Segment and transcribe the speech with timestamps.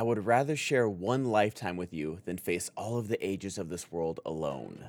[0.00, 3.68] I would rather share one lifetime with you than face all of the ages of
[3.68, 4.82] this world alone.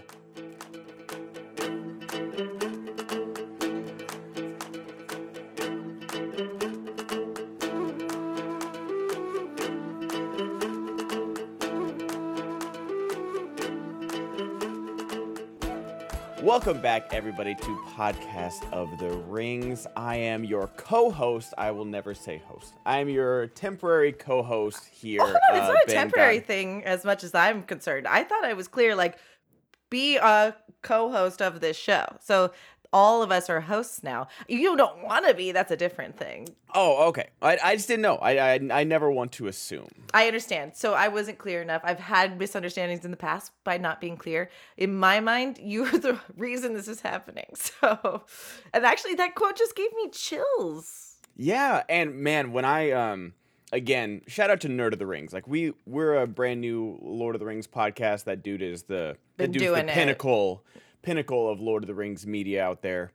[16.52, 19.88] Welcome back, everybody, to Podcast of the Rings.
[19.96, 21.54] I am your co-host.
[21.58, 22.74] I will never say host.
[22.86, 25.22] I'm your temporary co-host here.
[25.22, 28.06] Oh, no, it's uh, not a Ben temporary God- thing as much as I'm concerned.
[28.06, 29.18] I thought I was clear, like,
[29.90, 32.18] be a co host of this show.
[32.20, 32.52] So
[32.94, 34.28] all of us are hosts now.
[34.48, 36.50] You don't want to be, that's a different thing.
[36.74, 37.30] Oh, okay.
[37.42, 38.16] I, I just didn't know.
[38.16, 39.90] I, I I never want to assume.
[40.14, 40.76] I understand.
[40.76, 41.82] So I wasn't clear enough.
[41.84, 44.50] I've had misunderstandings in the past by not being clear.
[44.78, 47.46] In my mind, you're the reason this is happening.
[47.82, 48.24] So,
[48.74, 51.16] and actually, that quote just gave me chills.
[51.36, 53.34] Yeah, and man, when I um
[53.72, 55.34] again, shout out to Nerd of the Rings.
[55.34, 58.26] Like we we're a brand new Lord of the Rings podcast.
[58.26, 59.72] That dude is the Been that dude's the
[60.10, 60.18] it.
[61.02, 63.12] Pinnacle of Lord of the Rings media out there.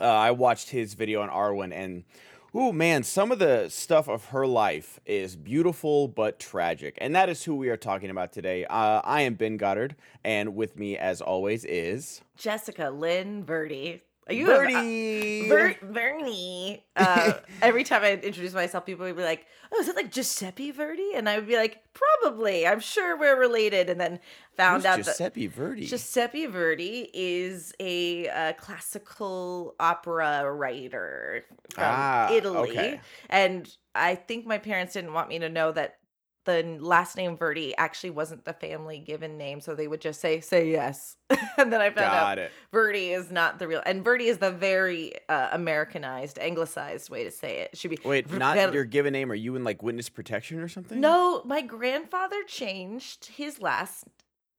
[0.00, 2.04] Uh, I watched his video on Arwen and
[2.54, 6.98] oh man, some of the stuff of her life is beautiful but tragic.
[7.00, 8.64] And that is who we are talking about today.
[8.66, 14.02] Uh, I am Ben Goddard, and with me as always is Jessica Lynn Verdi.
[14.28, 15.48] Are you a- Birdie.
[15.48, 16.84] Ver- Vernie.
[16.94, 20.70] Uh, every time I introduce myself, people would be like, "Oh, is it like Giuseppe
[20.70, 22.64] Verdi?" And I would be like, "Probably.
[22.66, 24.20] I'm sure we're related." And then
[24.56, 25.86] found Who's out that Giuseppe Verdi.
[25.86, 33.00] Giuseppe Verdi is a uh, classical opera writer from Ah, Italy, okay.
[33.28, 35.96] and I think my parents didn't want me to know that
[36.44, 40.40] the last name Verdi actually wasn't the family given name, so they would just say
[40.40, 41.16] "say yes,"
[41.56, 42.52] and then I found out it.
[42.72, 47.30] Verdi is not the real, and Verdi is the very uh, Americanized, anglicized way to
[47.30, 47.70] say it.
[47.72, 49.30] It should be Wait, Ver- not Ver- your given name.
[49.30, 51.00] Are you in like witness protection or something?
[51.00, 54.04] No, my grandfather changed his last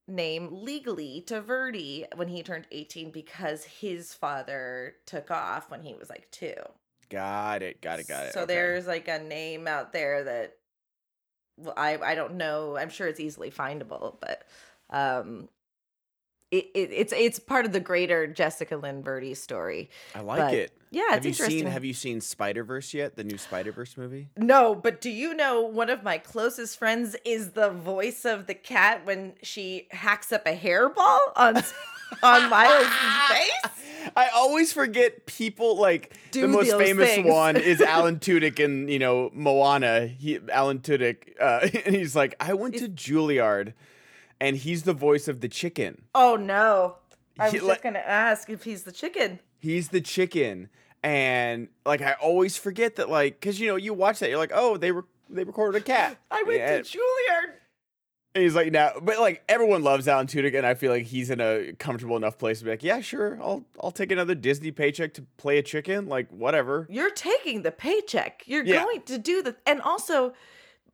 [0.08, 5.94] name legally to Verdi when he turned 18 because his father took off when he
[5.94, 6.56] was like two.
[7.10, 7.82] Got it.
[7.82, 8.08] Got it.
[8.08, 8.34] Got it.
[8.34, 8.54] So okay.
[8.54, 10.58] there's like a name out there that
[11.78, 12.78] I I don't know.
[12.78, 14.44] I'm sure it's easily findable, but
[14.90, 15.50] um
[16.52, 19.90] it, it, it's it's part of the greater Jessica Lynn Verdi story.
[20.14, 20.72] I like but- it.
[20.92, 21.60] Yeah, have it's you interesting.
[21.64, 23.16] seen Have you seen Spider Verse yet?
[23.16, 24.28] The new Spider Verse movie.
[24.38, 28.54] No, but do you know one of my closest friends is the voice of the
[28.54, 31.56] cat when she hacks up a hairball on
[32.22, 32.88] on Miles'
[33.30, 34.12] face?
[34.16, 37.28] I always forget people like Do the most famous things.
[37.30, 40.08] one is Alan Tudyk and you know Moana.
[40.08, 43.74] He Alan Tudyk, uh, and he's like, I went to Juilliard,
[44.40, 46.04] and he's the voice of the chicken.
[46.14, 46.98] Oh no.
[47.40, 49.40] I was He- just like- gonna ask if he's the chicken.
[49.60, 50.68] He's the chicken,
[51.02, 54.52] and like I always forget that like because you know you watch that you're like
[54.54, 56.18] oh they were they recorded a cat.
[56.30, 56.78] I went Yeah.
[56.78, 57.54] to Juilliard.
[58.36, 61.30] And he's like, now, but like everyone loves Alan Tudyk, and I feel like he's
[61.30, 64.72] in a comfortable enough place to be like, yeah, sure, I'll I'll take another Disney
[64.72, 66.88] paycheck to play a chicken, like whatever.
[66.90, 68.42] You're taking the paycheck.
[68.48, 68.84] You're Yeah.
[68.84, 70.34] going to do the and also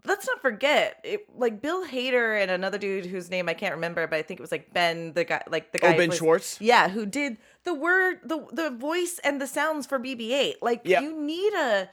[0.05, 4.05] let's not forget it, like Bill Hader and another dude whose name I can't remember,
[4.07, 6.19] but I think it was like Ben, the guy like the guy Oh, Ben plays-
[6.19, 6.57] Schwartz.
[6.59, 10.55] Yeah, who did the word the the voice and the sounds for BB-8.
[10.61, 10.99] Like Yeah.
[11.01, 11.89] you need a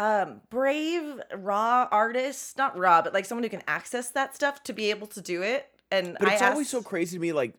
[0.00, 4.72] um brave raw artist, not raw, but like someone who can access that stuff to
[4.72, 5.68] be able to do it.
[5.92, 7.54] And But I it's always so crazy to me, like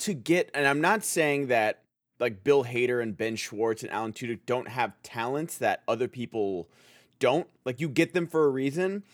[0.00, 1.82] to get, and I'm not saying that
[2.18, 6.68] like Bill Hader and Ben Schwartz and Alan Tudyk don't have talents that other people
[7.20, 7.46] don't.
[7.64, 9.04] Like you get them for a reason,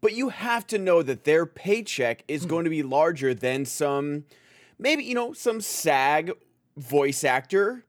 [0.00, 2.32] but you have to know that their paycheck Hmm.
[2.32, 4.24] is going to be larger than some,
[4.78, 6.32] maybe you know, some SAG
[6.76, 7.84] voice actor.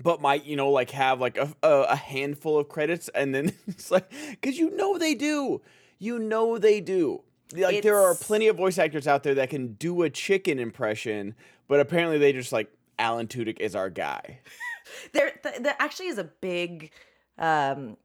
[0.00, 3.90] But might you know like have like a, a, handful of credits and then it's
[3.90, 5.60] like because you know they do.
[5.98, 7.22] You know they do.
[7.54, 11.34] Like there are plenty of voice actors out there that can do a chicken impression,
[11.68, 14.40] but apparently they just like Alan Tudyk is our guy.
[15.12, 16.90] there th- there actually is a big
[17.38, 17.96] um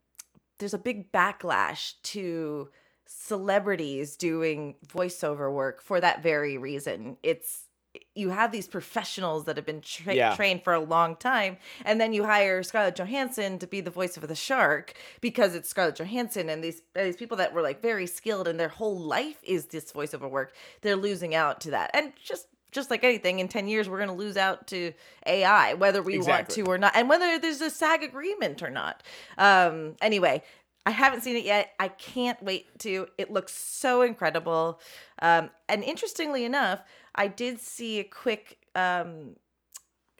[0.60, 2.70] there's a big backlash to
[3.06, 7.18] celebrities doing voiceover work for that very reason.
[7.24, 7.67] It's
[8.16, 10.36] you have these professionals that have been tra- Yeah.
[10.36, 14.18] trained for a long time and then you hire Scarlett Johansson to be the voice
[14.18, 18.06] of the shark because it's Scarlett Johansson and these these people that were like very
[18.08, 22.14] skilled and their whole life is this voiceover work they're losing out to that and
[22.24, 24.92] just just like anything in 10 years we're going to lose out to
[25.26, 29.02] AI whether we want to or not and whether there's a SAG agreement or not
[29.38, 30.44] um anyway
[30.86, 31.74] I haven't seen it yet.
[31.82, 33.08] I can't wait to.
[33.18, 34.80] It looks so incredible.
[35.22, 36.82] Um, and interestingly enough,
[37.18, 39.36] I did see a quick um,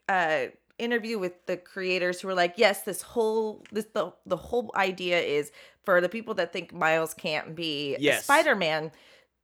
[0.10, 0.48] uh,
[0.80, 5.20] interview with the creators who were like, yes, this whole this the the whole idea
[5.20, 5.52] is
[5.84, 8.24] for the people that think Miles can't be Yes.
[8.24, 8.92] Spider-Man.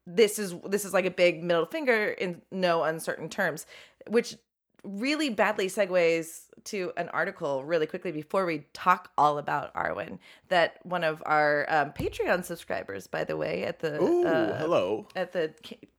[0.05, 3.65] This is this is like a big middle finger in no uncertain terms,
[4.07, 4.35] which
[4.83, 10.19] really badly segues to an article really quickly before we talk all about Arwen
[10.49, 15.07] that one of our um, Patreon subscribers, by the way, at the Ooh, uh, hello.
[15.15, 15.53] at the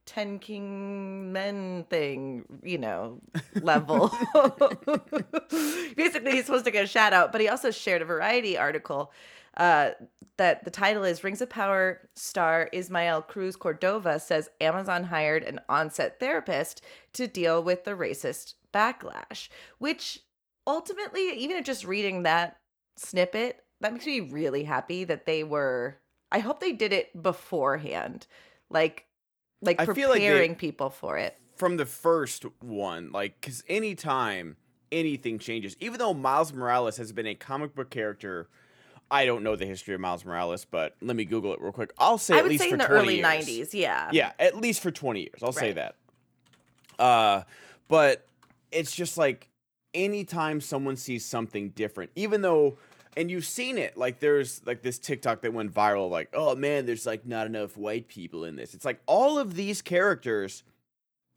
[0.07, 3.21] Ten King Men thing, you know,
[3.63, 4.09] level.
[5.97, 9.13] Basically, he's supposed to get a shout out, but he also shared a Variety article
[9.57, 9.91] uh,
[10.37, 15.61] that the title is Rings of Power star Ismael Cruz Cordova says Amazon hired an
[15.69, 19.49] on-set therapist to deal with the racist backlash,
[19.79, 20.21] which
[20.67, 22.59] ultimately, even just reading that
[22.97, 25.99] snippet, that makes me really happy that they were.
[26.33, 28.27] I hope they did it beforehand,
[28.71, 29.07] like,
[29.63, 31.39] like I preparing feel like they- people for it.
[31.57, 34.57] From the first one, like, because anytime
[34.91, 38.49] anything changes, even though Miles Morales has been a comic book character,
[39.11, 41.93] I don't know the history of Miles Morales, but let me Google it real quick.
[41.99, 43.71] I'll say I at least say for in the 20 early years.
[43.71, 44.11] '90s, yeah.
[44.13, 45.43] Yeah, at least for 20 years.
[45.43, 45.95] I'll say that.
[46.99, 47.43] Uh,
[47.89, 48.27] but
[48.73, 49.49] it's just like
[49.93, 52.77] anytime someone sees something different, even though,
[53.17, 56.87] and you've seen it, like there's like this TikTok that went viral, like, oh man,
[56.87, 58.75] there's like not enough white people in this.
[58.75, 60.65] It's like all of these characters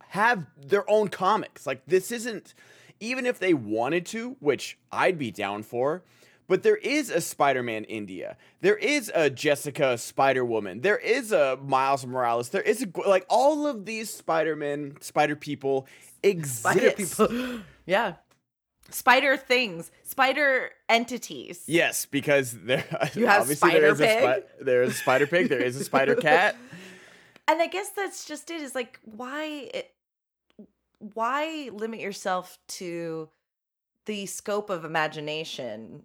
[0.09, 1.67] have their own comics.
[1.67, 2.53] Like this isn't,
[2.99, 6.03] even if they wanted to, which I'd be down for.
[6.47, 8.37] But there is a Spider-Man India.
[8.61, 10.79] There is a Jessica Spider-Woman.
[10.81, 12.49] There is a Miles Morales.
[12.49, 15.87] There is a like all of these Spider-Man, Spider people
[16.23, 16.59] exist.
[16.59, 17.59] Spider people.
[17.85, 18.13] yeah.
[18.89, 21.63] Spider things, spider entities.
[21.67, 22.85] Yes, because there
[23.15, 24.43] You have obviously there is a Spider-Pig?
[24.45, 25.49] spi- there is a Spider Pig.
[25.49, 26.55] There is a Spider Cat.
[27.49, 28.61] And I guess that's just it.
[28.61, 29.91] Is like why it,
[30.99, 33.27] why limit yourself to
[34.05, 36.03] the scope of imagination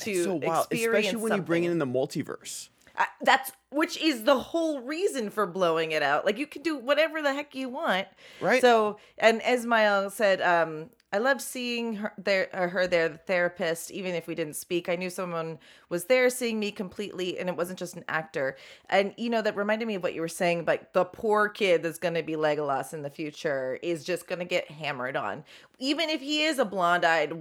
[0.00, 2.68] to so wild, experience especially when you bring in the multiverse.
[2.96, 6.24] I- that's which is the whole reason for blowing it out.
[6.24, 8.06] Like you can do whatever the heck you want.
[8.40, 8.60] Right.
[8.60, 13.92] So, and Ismael said, um, I love seeing her there, uh, her there, the therapist,
[13.92, 14.88] even if we didn't speak.
[14.88, 18.56] I knew someone was there seeing me completely, and it wasn't just an actor.
[18.90, 21.84] And, you know, that reminded me of what you were saying, like the poor kid
[21.84, 25.44] that's going to be Legolas in the future is just going to get hammered on.
[25.78, 27.32] Even if he is a blonde eyed,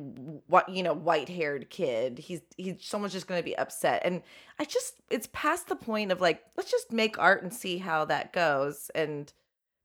[0.46, 4.04] what, you know, white haired kid, he's, he's, someone's just going to be upset.
[4.06, 4.22] And
[4.60, 8.06] I just, it's past the point of like, let's just make art and see how
[8.06, 8.92] that goes.
[8.94, 9.34] And,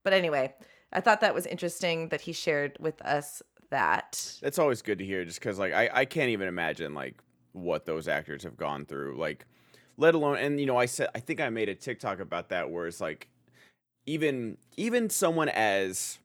[0.05, 0.53] but anyway,
[0.93, 4.39] I thought that was interesting that he shared with us that.
[4.41, 7.17] That's always good to hear, just because like I, I can't even imagine like
[7.53, 9.47] what those actors have gone through, like
[9.97, 12.71] let alone and you know I said I think I made a TikTok about that
[12.71, 13.29] where it's like
[14.07, 16.19] even even someone as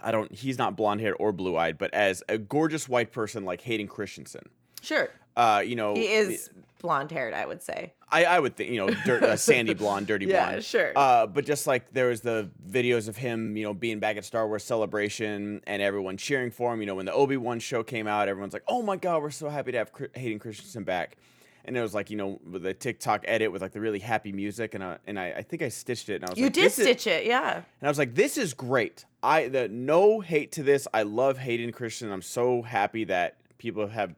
[0.00, 3.44] I don't he's not blonde haired or blue eyed, but as a gorgeous white person
[3.44, 4.48] like Hayden Christensen,
[4.80, 5.10] Sure.
[5.36, 6.50] uh, you know He is
[6.80, 7.92] blonde haired, I would say.
[8.10, 10.92] I I would think you know dirt, uh, sandy blonde, dirty Yeah, blonde, sure.
[10.96, 14.24] Uh, but just like there was the videos of him, you know, being back at
[14.24, 16.80] Star Wars Celebration and everyone cheering for him.
[16.80, 19.30] You know, when the Obi Wan show came out, everyone's like, "Oh my god, we're
[19.30, 21.16] so happy to have Hayden Christensen back."
[21.64, 24.32] And it was like you know with the TikTok edit with like the really happy
[24.32, 26.16] music, and I, and I, I think I stitched it.
[26.16, 27.56] And I was You like, did stitch it, yeah.
[27.56, 30.88] and I was like, "This is great." I the no hate to this.
[30.94, 32.12] I love Hayden Christensen.
[32.12, 34.14] I'm so happy that people have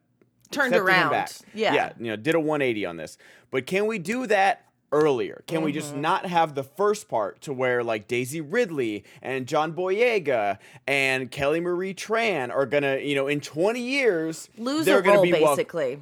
[0.50, 1.10] Turned around.
[1.10, 1.30] back.
[1.54, 1.74] Yeah.
[1.74, 3.16] yeah, you know, did a 180 on this.
[3.50, 5.42] But can we do that earlier?
[5.46, 5.78] Can we Mm-hmm.
[5.80, 11.30] just not have the first part to where like Daisy Ridley and John Boyega and
[11.30, 15.22] Kelly Marie Tran are gonna, you know, in 20 years Lose they're a gonna role,
[15.24, 16.00] be basically.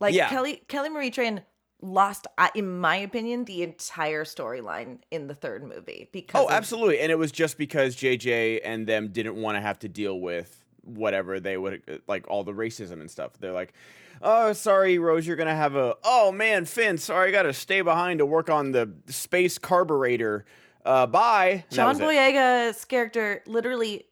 [0.00, 0.28] like Yeah.
[0.28, 1.42] Kelly Kelly Marie Tran
[1.80, 6.52] lost, I- in my opinion, the entire storyline in the third movie because Oh, of-
[6.52, 6.98] absolutely.
[7.00, 10.64] And it was just because JJ and them didn't want to have to deal with
[10.88, 13.32] whatever they would like all the racism and stuff.
[13.38, 13.72] They're like,
[14.22, 17.80] "Oh, sorry, Rose, you're to have a Oh man, Finn, sorry, I got to stay
[17.80, 20.44] behind to work on the space carburetor.
[20.84, 21.98] Uh bye." And John.
[21.98, 24.06] Boyega's character literally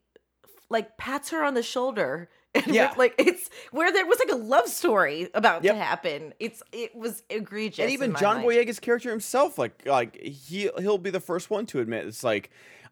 [0.68, 2.28] like pats her on the shoulder.
[2.56, 2.95] And Yeah.
[2.97, 5.75] like it's where there was like a love story about Yep.
[5.75, 6.33] to happen.
[6.40, 7.80] It's it was egregious.
[7.83, 8.49] and even John mind.
[8.49, 12.49] Boyega's character himself, like like he he'll be the first one to admit it's like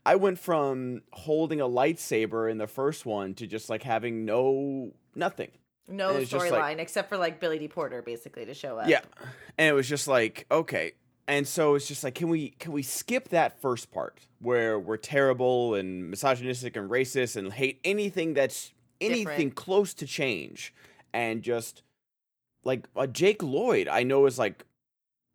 [0.07, 4.93] I went from holding a lightsaber in the first one to just like having no
[5.15, 5.51] nothing.
[5.89, 7.69] No and it's just storyline like- except for like Billy D.
[7.69, 8.89] Porter basically to show up.
[8.89, 9.01] Yeah.
[9.59, 10.93] And it was just like, okay.
[11.27, 14.99] And so it's just like, can we can we skip that first part where we're
[14.99, 19.55] terrible and misogynistic and racist and hate anything that's anything Different.
[19.55, 20.75] close to change
[21.15, 21.83] and just
[22.63, 24.65] like uh, Jake Lloyd, I know is like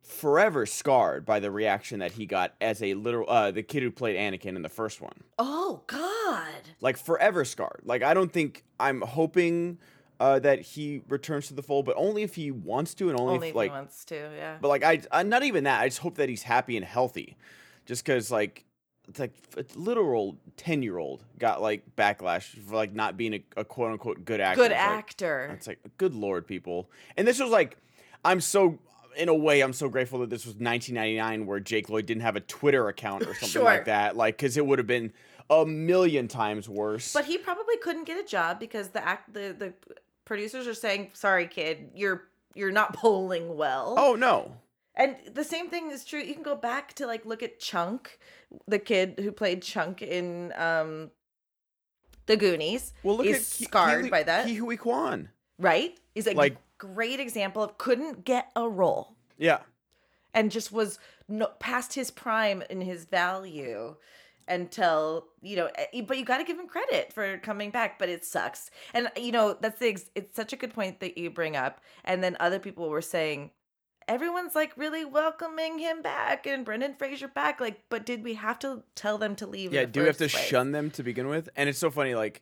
[0.09, 3.91] forever scarred by the reaction that he got as a literal uh the kid who
[3.91, 5.23] played Anakin in the first one.
[5.37, 6.47] Oh God.
[6.81, 7.81] Like forever scarred.
[7.85, 9.77] Like I don't think I'm hoping
[10.19, 13.35] uh that he returns to the fold, but only if he wants to and only,
[13.35, 14.57] Only if if like he wants to, yeah.
[14.59, 15.79] but like I, I not even that.
[15.81, 17.37] I just hope that he's happy and healthy.
[17.85, 18.65] Just cuz like
[19.07, 23.43] it's like a literal 10 year old got like backlash for like not being a,
[23.57, 24.63] a quote unquote good actor.
[24.63, 25.51] Good It's like- actor.
[25.53, 26.89] it's like, good lord, people.
[27.17, 27.77] And this was like,
[28.25, 28.77] I'm so,
[29.17, 32.35] in a way, I'm so grateful that this was 1999 where Jake Lloyd didn't have
[32.35, 33.63] a Twitter account or something Sure.
[33.63, 34.15] like that.
[34.15, 35.13] Like, because it would have been
[35.49, 37.11] a million times worse.
[37.13, 39.73] But he probably couldn't get a job because the act the, the
[40.25, 44.55] producers are saying, "Sorry, kid, you're you're not polling well." oh, no.
[44.95, 46.19] And the same thing is true.
[46.19, 48.19] You can go back to like look at Chunk,
[48.67, 51.09] the kid who played Chunk in um
[52.25, 52.93] The Goonies.
[53.03, 54.45] Well, look He's at scarred Ki- by that.
[54.45, 55.29] Ke Huy Quan.
[55.57, 55.97] right?
[56.13, 59.59] He's a Like- great example of couldn't get a role Yeah.
[60.33, 63.95] and just was no, past his prime in his value
[64.47, 68.09] until you know eh, but you got to give him credit for coming back but
[68.09, 71.29] it sucks and you know that's the ex- it's such a good point that you
[71.29, 73.51] bring up and then other people were saying
[74.07, 78.57] everyone's like really welcoming him back and Brendan Fraser back like but did we have
[78.59, 79.85] to tell them to leave Yeah.
[79.85, 80.43] Do we have to place?
[80.47, 81.47] shun them to begin with?
[81.55, 82.15] And it's so funny.
[82.15, 82.41] Like,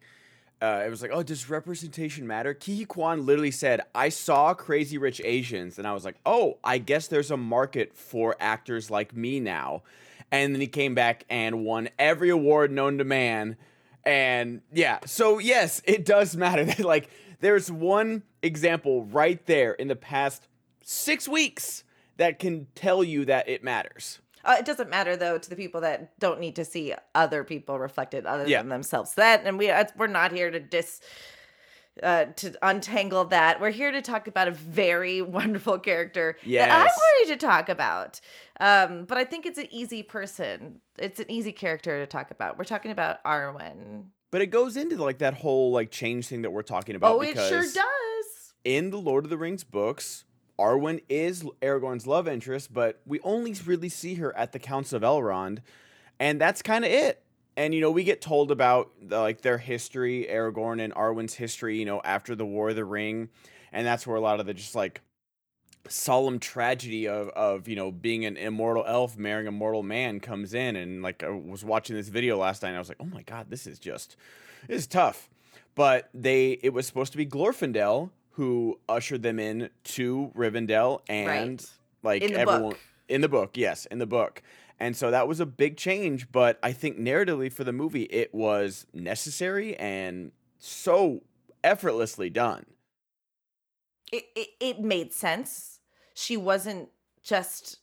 [0.62, 2.54] uh, it was like, oh, does representation matter?
[2.54, 6.58] Ke Huy Quan literally said, I saw Crazy Rich Asians, and I was like, oh,
[6.64, 9.84] I guess there's a market for actors like me now.
[10.32, 13.56] And then he came back and won every award known to man.
[14.04, 16.66] And yeah, so yes, it does matter.
[16.84, 17.10] like,
[17.40, 20.48] there's one example right there in the past
[20.84, 21.84] six weeks
[22.18, 24.20] that can tell you that it matters.
[24.48, 27.78] Uh, it doesn't matter though to the people that don't need to see other people
[27.78, 28.60] reflected other Yeah.
[28.62, 29.14] than themselves.
[29.16, 31.02] That and we we're not here to dis
[32.04, 33.60] uh, to untangle that.
[33.60, 37.00] We're here to talk about a very wonderful character that I'm Yes.
[37.20, 38.22] ready to talk about.
[38.60, 40.80] Um, but I think it's an easy person.
[41.00, 42.58] It's an easy character to talk about.
[42.58, 44.06] We're talking about Arwen.
[44.32, 47.16] But it goes into like that whole like change thing that we're talking about.
[47.16, 48.54] Oh, it sure does.
[48.64, 50.24] In the Lord of the Rings books,
[50.60, 55.04] Arwen is Aragorn's love interest, but we only really see her at the Council of
[55.04, 55.60] Elrond,
[56.20, 57.24] and that's kind of it.
[57.56, 61.78] And you know, we get told about the, like their history, Aragorn and Arwen's history.
[61.78, 63.30] You know, after the War of the Ring,
[63.72, 65.02] and that's where a lot of the just like
[65.90, 70.54] solemn tragedy of of you know being an immortal elf marrying a mortal man comes
[70.54, 73.06] in and like I was watching this video last night and I was like oh
[73.06, 74.18] my god this is just
[74.68, 75.30] this is tough
[75.76, 81.28] but they it was supposed to be Glorfindel who ushered them in to Rivendell and
[81.28, 81.66] Right.
[82.04, 82.80] like In the everyone book.
[83.10, 84.44] in the book yes in the book
[84.80, 88.34] and so that was a big change but I think narratively for the movie it
[88.36, 91.24] was necessary and so
[91.64, 92.66] effortlessly done
[94.12, 95.80] It, it it made sense.
[96.14, 96.90] She wasn't
[97.24, 97.80] just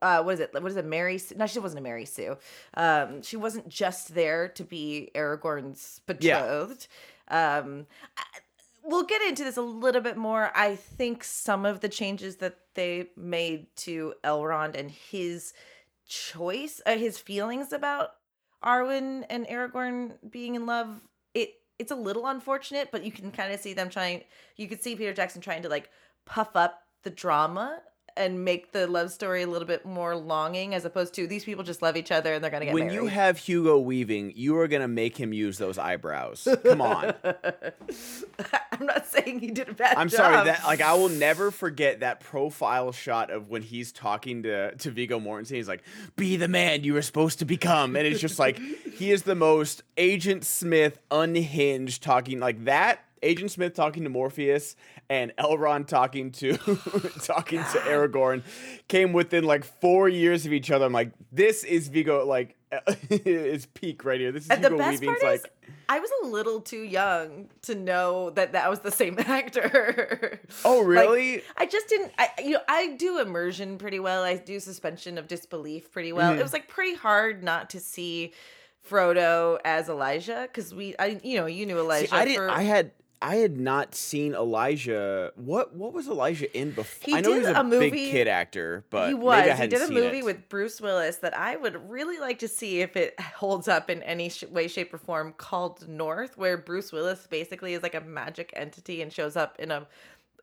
[0.00, 1.34] uh what is it what is it mary Sue?
[1.36, 2.36] no she wasn't a mary sue
[2.74, 6.40] um she wasn't just there to be aragorn's Yeah.
[6.42, 6.86] betrothed
[7.28, 8.22] um I-
[8.82, 10.50] we'll get into this a little bit more.
[10.54, 15.52] I think some of the changes that they made to elrond and his
[16.12, 18.10] choice uh, his feelings about
[18.62, 21.00] arwen and aragorn being in love
[21.32, 24.22] it it's a little unfortunate but you can kind of see them trying
[24.56, 25.88] you could see peter jackson trying to like
[26.26, 27.80] puff up the drama
[28.16, 31.64] and make the love story a little bit more longing as opposed to these people
[31.64, 32.94] just love each other and they're gonna get when married.
[32.96, 36.46] you have Hugo Weaving, you are gonna make him use those eyebrows.
[36.64, 37.14] Come on.
[38.72, 40.16] I'm not saying he did a bad I'm job.
[40.16, 44.74] sorry that like I will never forget that profile shot of when he's talking to
[44.76, 45.56] to Viggo Mortensen.
[45.56, 45.82] He's like,
[46.16, 48.58] "Be the man you were supposed to become," and it's just like
[48.94, 53.00] he is the most Agent Smith unhinged talking like that.
[53.22, 54.74] Agent Smith talking to Morpheus
[55.12, 56.56] and Elrond talking to
[57.22, 58.42] talking to Aragorn
[58.88, 60.86] came within like four years of each other.
[60.86, 62.56] I'm like, this is Viggo like
[63.10, 64.32] is peak right here.
[64.32, 65.52] This is And the best Weaving's part is, like
[65.90, 70.40] I was a little too young to know that that was the same actor.
[70.64, 71.42] Oh, Like, really?
[71.58, 72.12] I just didn't.
[72.16, 74.22] I you know I do immersion pretty well.
[74.22, 76.32] I do suspension of disbelief pretty well.
[76.32, 76.38] Mhm.
[76.38, 78.32] It was like pretty hard not to see
[78.88, 82.08] Frodo as Elijah because we, I you know you knew Elijah.
[82.08, 82.36] See, I didn't.
[82.38, 82.92] for, I had.
[83.22, 85.32] I had not seen Elijah.
[85.36, 87.06] What What was Elijah in before?
[87.06, 89.58] He I know he did was a, a movie- big kid actor, but he was.
[89.58, 90.24] He did a movie it.
[90.24, 94.02] with Bruce Willis that I would really like to see if it holds up in
[94.02, 95.32] any sh- way, shape, or form.
[95.36, 99.70] Called North, where Bruce Willis basically is like a magic entity and shows up in
[99.70, 99.86] a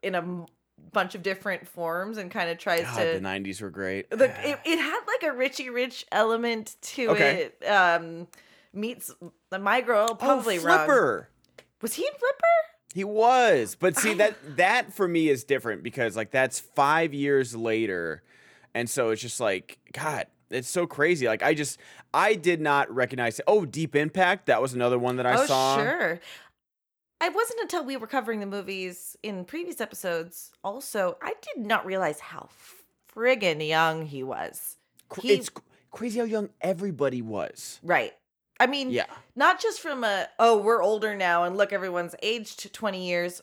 [0.01, 0.45] in a
[0.93, 4.09] bunch of different forms and kind of tries God, to the '90s were great.
[4.09, 7.49] the it, it had like a Richie Rich element to Okay.
[7.61, 7.65] it.
[7.67, 8.27] Um,
[8.71, 9.11] meets
[9.51, 10.77] my girl probably oh, wrong.
[10.85, 11.29] Flipper.
[11.81, 12.45] Was he in Flipper?
[12.93, 17.55] He was, but see that that for me is different because like that's five years
[17.55, 18.23] later,
[18.73, 21.27] and so it's just like God, it's so crazy.
[21.27, 21.79] Like I just
[22.13, 23.39] I did not recognize.
[23.47, 24.47] Oh, Deep Impact.
[24.47, 25.77] That was another one that I oh, saw.
[25.77, 26.19] sure.
[27.21, 30.51] It wasn't until we were covering the movies in previous episodes.
[30.63, 32.47] Also, I did not realize how
[33.13, 34.77] friggin' young he was.
[35.21, 35.49] He- it's
[35.91, 37.79] crazy how young everybody was.
[37.83, 38.13] Right.
[38.59, 39.05] I mean, Yeah.
[39.35, 43.41] not just from a oh we're older now and look everyone's aged 20 years.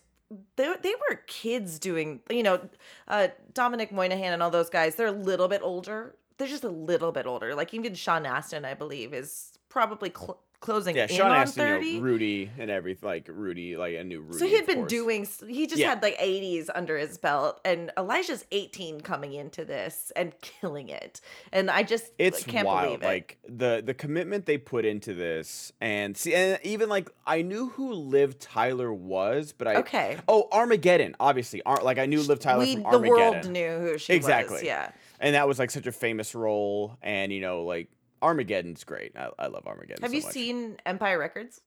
[0.57, 2.69] They, they were kids doing you know
[3.09, 6.17] uh dominic monaghan and all those guys they're a little bit older.
[6.39, 7.55] They're just a little bit older.
[7.55, 11.63] Like even sean astin i believe is probably cl- closing Yeah, in Sean on Astin,
[11.67, 13.07] you know, 30 Rudy and everything.
[13.07, 14.39] Like Rudy, like a new Rudy.
[14.39, 14.91] so he had been course.
[14.91, 15.91] doing he just Yeah.
[15.91, 21.21] had like 80s under his belt and elijah's 18 coming into this and killing it
[21.53, 23.01] and i just It's can't wild.
[23.01, 27.11] believe it Like the the commitment they put into this, and see, and even like
[27.27, 31.63] I knew who Liv Tyler was, but I okay oh Armageddon, obviously.
[31.65, 34.67] Ar- like I knew Liv Tyler we from the world knew who she was Exactly.
[34.67, 37.89] yeah and that was like such a famous role and you know like
[38.27, 40.33] armageddon's great i, I love armageddon Have so you much.
[40.33, 41.61] seen Empire Records?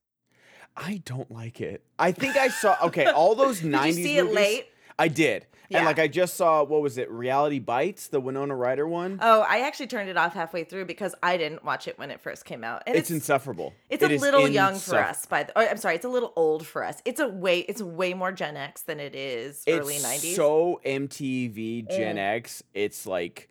[0.78, 4.18] i don't like it i think i saw okay all those 90s Did you see
[4.18, 4.68] it late?
[5.00, 5.78] i did Yeah.
[5.80, 9.42] and like i just saw what was it reality bites the winona ryder one Oh,
[9.42, 12.46] I actually turned it off halfway through because I didn't watch it when it first
[12.46, 12.84] came out.
[12.88, 15.26] And it's, insufferable it's It a little young for us.
[15.26, 17.02] By the, oh, I'm sorry, it's a little old for us.
[17.06, 20.36] It's a way it's way more Gen X than it is early '90s.
[20.36, 22.36] so mtv gen Mm.
[22.38, 23.50] x it's like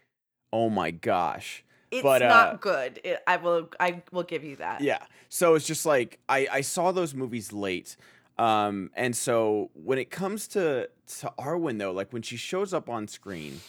[0.52, 3.00] oh my gosh it's but, uh, not good.
[3.04, 4.80] It, I will I will give you that.
[4.80, 4.99] Yeah.
[5.28, 7.97] So it's just like I I saw those movies late.
[8.38, 10.88] Um and so when it comes to
[11.21, 13.61] to Arwen though, like when she shows up on screen,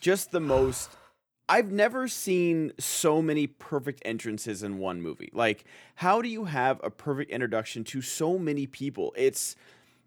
[0.00, 0.90] just the most
[1.48, 5.30] I've never seen so many perfect entrances in one movie.
[5.32, 5.64] Like
[5.96, 9.12] how do you have a perfect introduction to so many people?
[9.16, 9.56] It's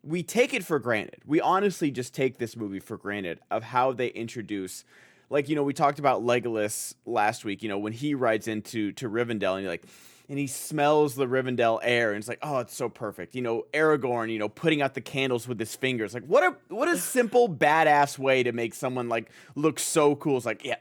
[0.03, 1.21] we take it for granted.
[1.25, 4.83] We honestly just take this movie for granted of how they introduce
[5.29, 8.91] like you know we talked about Legolas last week, you know, when he rides into
[8.93, 9.85] to Rivendell and you're like
[10.29, 13.65] and he smells the Rivendell air and it's like, "Oh, it's so perfect." You know,
[13.73, 16.13] Aragorn, you know, putting out the candles with his fingers.
[16.13, 20.37] Like what a what a simple badass way to make someone like look so cool.
[20.37, 20.75] It's like, yeah,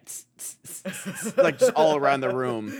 [1.36, 2.72] like just all around the room.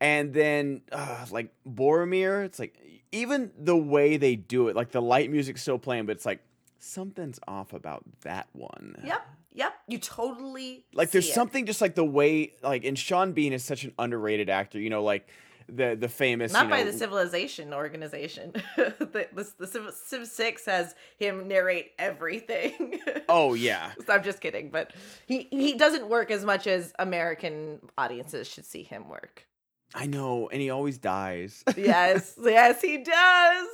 [0.00, 2.74] And then uh, like Boromir, it's like
[3.12, 6.40] even the way they do it, like the light music's still playing, but it's like
[6.78, 8.96] something's off about that one.
[9.04, 9.26] Yep.
[9.54, 9.74] Yep.
[9.88, 11.32] You totally Like there's it.
[11.34, 14.90] something just like the way like and Sean Bean is such an underrated actor, you
[14.90, 15.28] know, like
[15.68, 18.52] the the famous Not you by know, the Civilization organization.
[18.76, 23.00] the, the, the Civ, Civ Six has him narrate everything.
[23.28, 23.92] Oh yeah.
[24.08, 24.92] I'm just kidding, but
[25.26, 29.46] he he doesn't work as much as American audiences should see him work.
[29.94, 31.62] I know, and he always dies.
[31.76, 33.68] Yes, yes, he does.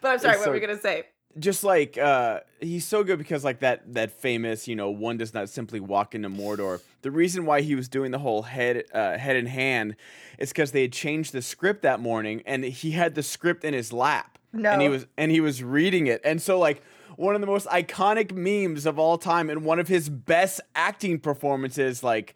[0.00, 1.04] but I'm sorry, It's what so- were we gonna say?
[1.38, 5.34] Just like uh he's so good because like that that famous you know one does
[5.34, 6.80] not simply walk into mordor.
[7.02, 9.96] The reason why he was doing the whole head uh head in hand
[10.38, 13.74] is because they had changed the script that morning and he had the script in
[13.74, 14.38] his lap.
[14.52, 14.70] No.
[14.70, 16.20] and he was and he was reading it.
[16.24, 16.82] And so like
[17.16, 21.18] one of the most iconic memes of all time and one of his best acting
[21.18, 22.34] performances like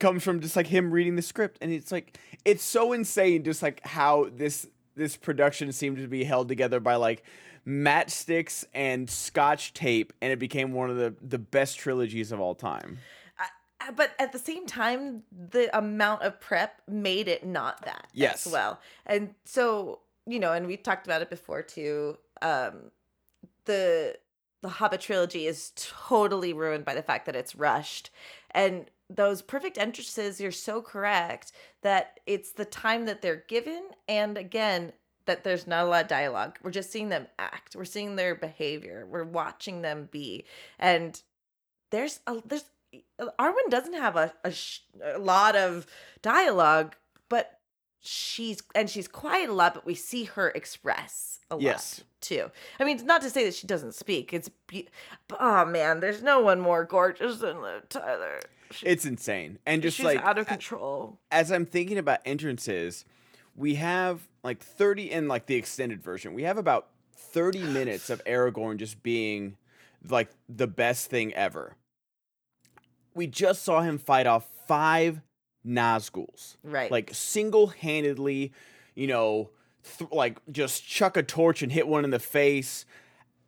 [0.00, 1.58] comes from just like him reading the script.
[1.60, 6.24] And it's like it's so insane just like how this this production seemed to be
[6.24, 7.22] held together by like
[7.66, 12.54] matchsticks and scotch tape and it became one of the the best trilogies of all
[12.54, 12.98] time
[13.38, 18.46] Uh, But at the same time, the amount of prep made it not that Yes.
[18.46, 18.80] as well.
[19.06, 22.16] And so, you know, and we talked about it before too.
[22.42, 22.90] Um,
[23.64, 24.18] the
[24.62, 28.10] the Hobbit trilogy is totally ruined by the fact that it's rushed.
[28.54, 33.82] And those perfect entrances, you're so correct that it's the time that they're given.
[34.08, 34.92] And again,
[35.26, 36.58] that there's not a lot of dialogue.
[36.62, 37.76] We're just seeing them act.
[37.76, 39.06] We're seeing their behavior.
[39.08, 40.44] We're watching them be.
[40.78, 41.20] And
[41.90, 42.64] there's a there's
[43.18, 45.86] uh, Arwen doesn't have a a, sh- a lot of
[46.22, 46.94] dialogue,
[47.28, 47.53] but
[48.04, 51.98] she's and she's quiet a lot, but we see her express a Yes.
[52.00, 52.50] lot too.
[52.78, 54.32] I mean, not to say that she doesn't speak.
[54.32, 54.88] It's be-
[55.40, 58.40] oh man, there's no one more gorgeous than Liv Tyler.
[58.70, 61.20] She- it's insane and just she's like out of control.
[61.30, 63.04] as i'm thinking about entrances
[63.54, 68.24] we have like 30 in like the extended version we have about 30 minutes of
[68.24, 69.56] aragorn just being
[70.08, 71.76] like the best thing ever
[73.14, 75.20] we just saw him fight off five
[75.66, 76.90] nazguls Right.
[76.90, 78.52] like single-handedly
[78.94, 79.50] you know
[79.98, 82.84] th- like just chuck a torch and hit one in the face.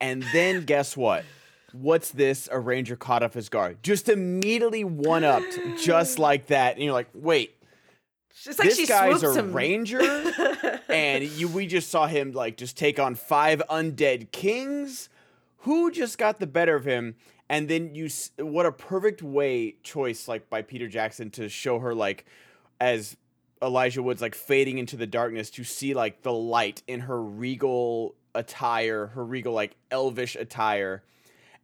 [0.00, 1.24] And then guess what?
[1.72, 2.48] What's this?
[2.52, 3.82] A ranger caught off his guard.
[3.82, 6.74] Just immediately one-upped just like that.
[6.76, 7.56] And you're like wait
[8.44, 9.52] It's like this guy's a him.
[9.52, 10.00] ranger?
[10.88, 15.08] And you we just saw him like just take on five undead kings.
[15.60, 17.16] Who just got the better of him
[17.48, 21.94] and then you what a perfect way choice like by Peter Jackson to show her
[21.94, 22.26] like
[22.80, 23.16] as
[23.62, 28.14] Elijah Wood's like fading into the darkness to see like the light in her regal
[28.34, 31.02] attire, her regal like elvish attire.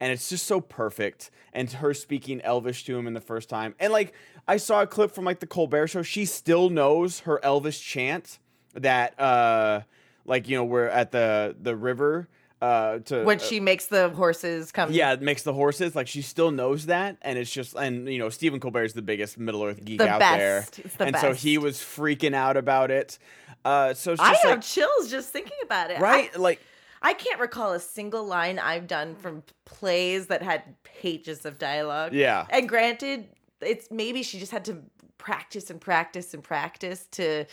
[0.01, 1.31] And it's just so perfect.
[1.53, 3.75] And her speaking elvish to him in the first time.
[3.79, 4.15] And like
[4.49, 6.03] I saw a clip from like the Colbert show.
[6.03, 8.39] She still knows her elvish chant
[8.75, 9.83] that uh
[10.25, 12.29] like you know we're at the the river
[12.63, 14.93] uh to when uh, she makes the horses come.
[14.93, 18.19] yeah, it makes the horses like she still knows that, and it's just and you
[18.19, 20.65] know Stephen Colbert is the biggest Middle Earth geek The out there.
[20.79, 23.19] It's the and so he was freaking out about it.
[23.65, 25.99] Uh, so it's I have like chills just thinking about it.
[25.99, 26.61] I- right, like
[27.03, 32.13] I can't recall a single line I've done from plays that had pages of dialogue.
[32.13, 33.27] yeah, And granted,
[33.61, 34.79] it's maybe she just had to
[35.19, 37.45] practice and practice and practice to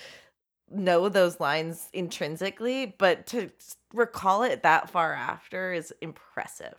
[0.72, 3.50] know those lines intrinsically, but to
[3.94, 6.76] recall it that far after is impressive.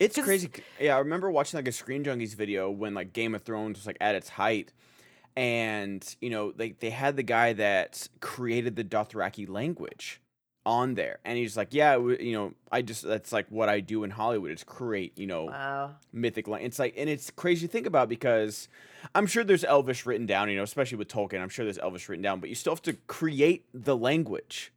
[0.00, 0.50] It's crazy.
[0.80, 3.86] Yeah, I remember watching like a Screen Junkies video when like Game of Thrones was
[3.86, 4.72] like at its height,
[5.36, 10.20] and you know they they had the guy that created the Dothraki language
[10.66, 14.02] on there, and he's like, yeah, you know, I just that's like what I do
[14.02, 15.44] in Hollywood is create, you know.
[15.46, 15.94] Wow.
[16.12, 16.68] mythic language.
[16.68, 18.68] It's like, and it's crazy to think about because
[19.14, 21.40] I'm sure there's Elvish written down, you know, especially with Tolkien.
[21.40, 24.72] I'm sure there's Elvish written down, but you still have to create the language.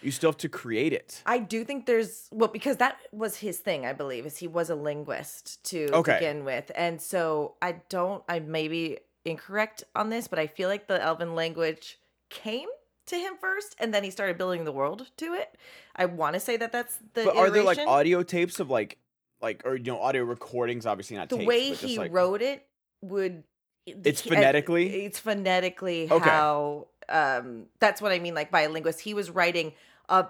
[0.00, 1.22] You still have to create it.
[1.26, 4.68] I do think there's well because that was his thing, I believe, is he was
[4.68, 6.14] a linguist to Okay.
[6.14, 8.24] begin with, and so I don't.
[8.28, 11.98] I may be incorrect on this, but I feel like the Elven language
[12.30, 12.68] came
[13.06, 15.56] to him first, and then he started building the world to it.
[15.94, 17.24] I want to say that that's the.
[17.26, 18.98] But are there like audio tapes of like,
[19.40, 20.84] like, or you know, audio recordings?
[20.84, 22.66] Obviously not the tapes, way he like- wrote it
[23.02, 23.44] would
[23.86, 25.04] It's phonetically?
[25.04, 26.28] it's phonetically Okay.
[26.28, 29.72] how um that's what i mean like by a linguist he was writing
[30.08, 30.26] a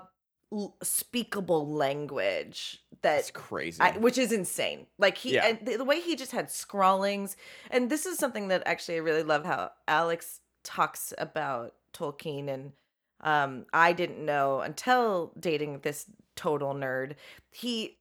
[0.53, 3.81] l- speakable language that It's crazy.
[3.81, 5.47] I, which is insane like he Yeah.
[5.47, 7.37] and the, the way he just had scrawlings
[7.71, 12.73] and this is something that actually i really love how alex talks about tolkien and
[13.21, 17.17] um i didn't know until dating this total nerd
[17.51, 17.99] he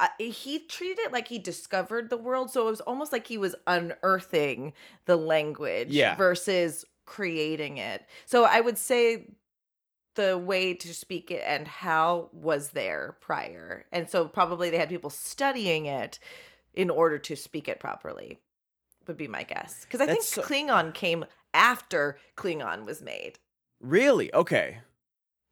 [0.00, 3.38] uh, he treated it like he discovered the world so it was almost like he
[3.38, 4.72] was unearthing
[5.06, 6.16] the language Yeah.
[6.16, 9.28] versus creating it so i would say
[10.16, 14.88] the way to speak it and how was there prior and so probably they had
[14.88, 16.18] people studying it
[16.74, 18.38] in order to speak it properly
[19.06, 23.38] would be my guess because i think so- klingon came after klingon was made
[23.80, 24.32] really?
[24.34, 24.78] Okay.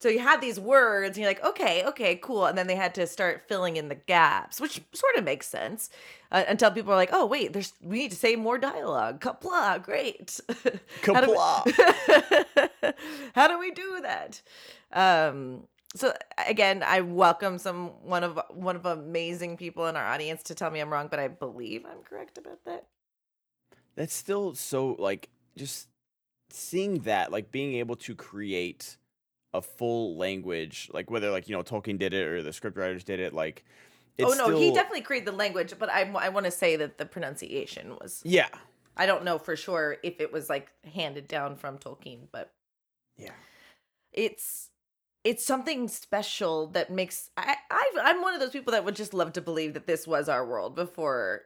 [0.04, 2.44] So you had these words, and you're like, okay, okay, cool.
[2.44, 5.88] And then they had to start filling in the gaps, which sort of makes sense
[6.30, 9.22] uh, until people are like, oh, wait, there's we need to say more dialogue.
[9.22, 10.38] Kapla, great.
[11.06, 12.92] How do we-
[13.34, 14.42] How do we do that?
[14.92, 16.12] Um, so
[16.46, 20.70] again, I welcome some one of one of amazing people in our audience to tell
[20.70, 22.84] me I'm wrong, but I believe I'm correct about that.
[23.96, 25.88] That's still so like just
[26.50, 28.98] seeing that, like being able to create
[29.54, 33.20] a full language, like whether like you know Tolkien did it or the scriptwriters did
[33.20, 33.64] it, like.
[34.16, 36.98] It's oh no, he definitely created the language, but I I want to say that
[36.98, 38.46] the pronunciation was Yeah.
[38.96, 42.52] I don't know for sure if it was like handed down from Tolkien, but
[43.16, 43.32] Yeah.
[44.12, 44.70] it's
[45.24, 49.14] it's something special that makes I, I I'm one of those people that would just
[49.14, 51.42] love to believe that this was our world before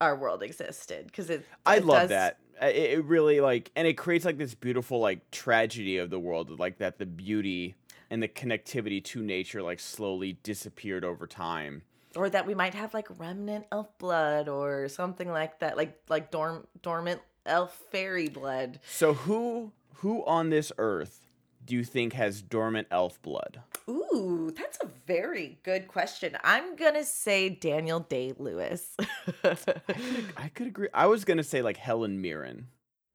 [0.00, 2.38] our world existed because it I love does- that.
[2.62, 6.58] It, it really like, and it creates like this beautiful like tragedy of the world,
[6.58, 7.74] like that the beauty
[8.10, 11.82] and the connectivity to nature like slowly disappeared over time.
[12.16, 16.30] or that we might have like remnant elf blood or something like that like like
[16.30, 21.29] dorm dormant elf fairy blood So who who on this earth
[21.64, 23.60] do you think has dormant elf blood?
[23.88, 26.36] Ooh, that's a very good question.
[26.44, 28.96] I'm gonna say Daniel Day Lewis.
[29.44, 30.88] I could agree.
[30.94, 32.68] I was gonna say like Helen Mirren.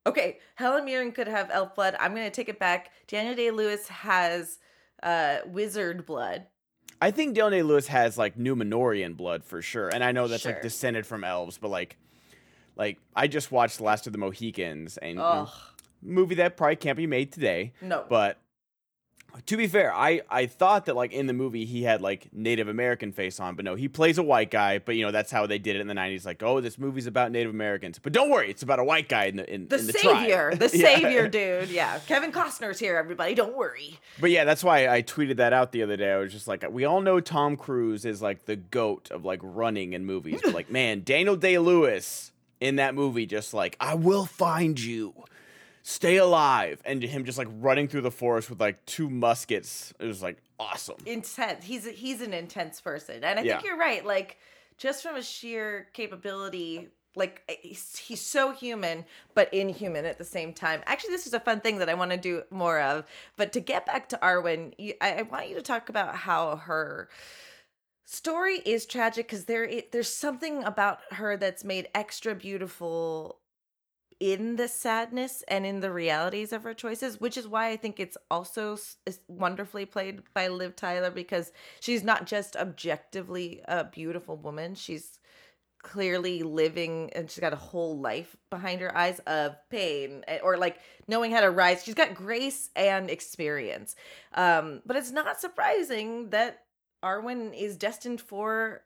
[0.08, 1.96] okay, Helen Mirren could have elf blood.
[2.00, 2.92] I'm gonna take it back.
[3.08, 4.60] Daniel Day Lewis has
[5.04, 6.48] uh wizard blood.
[7.02, 10.44] I think Daniel Day Lewis has like Numenorean blood for sure, and I know that's
[10.44, 10.54] Sure.
[10.54, 11.98] like descended from elves, but like,
[12.76, 15.50] like I just watched the Last of the Mohicans, and you know,
[16.06, 17.74] movie that probably can't be made today.
[17.82, 18.38] no, But
[19.48, 22.70] to be fair, I I thought that like in the movie he had like Native
[22.70, 24.80] American face on, but no, he plays a white guy.
[24.80, 26.26] But you know that's how they did it in the '90s.
[26.26, 29.26] Like, oh, this movie's about Native Americans, but don't worry, it's about a white guy
[29.26, 30.18] in the in the in the tribe.
[30.20, 30.96] savior, the Yeah.
[30.96, 31.68] savior dude.
[31.70, 32.96] Yeah, Kevin Costner's here.
[32.96, 34.00] Everybody, don't worry.
[34.22, 36.14] But yeah, that's why I tweeted that out the other day.
[36.14, 39.42] I was just like, we all know Tom Cruise is like the goat of like
[39.44, 43.96] running in movies, but like, man, Daniel Day Lewis in that movie, just like, I
[43.96, 45.14] will find you,
[45.88, 49.94] stay alive, and him just like running through the forest with like two muskets.
[50.00, 50.98] It was like awesome.
[51.06, 51.64] Intense.
[51.64, 53.54] He's he's an intense person, and I Yeah.
[53.54, 54.04] think you're right.
[54.04, 54.38] Like
[54.78, 60.26] just from a sheer capability like eh, he's, he's so human but inhuman at the
[60.26, 63.06] same time actually this is a fun thing that i want to do more of
[63.38, 66.58] but to get back to arwen you, I, I want you to talk about how
[66.58, 67.08] her
[68.04, 73.40] story is tragic because there it, there's something about her that's made extra beautiful
[74.20, 78.00] in the sadness and in the realities of her choices, which is why I think
[78.00, 78.78] it's also
[79.28, 84.76] wonderfully played by Liv Tyler because she's not just objectively a beautiful woman.
[84.76, 85.20] She's
[85.84, 90.58] clearly living and she's got a whole life behind her eyes of pain eh, or
[90.58, 91.84] like knowing how to rise.
[91.84, 93.96] She's got grace and experience.
[94.34, 96.64] Um, but it's not surprising that
[97.04, 98.82] Arwen is destined for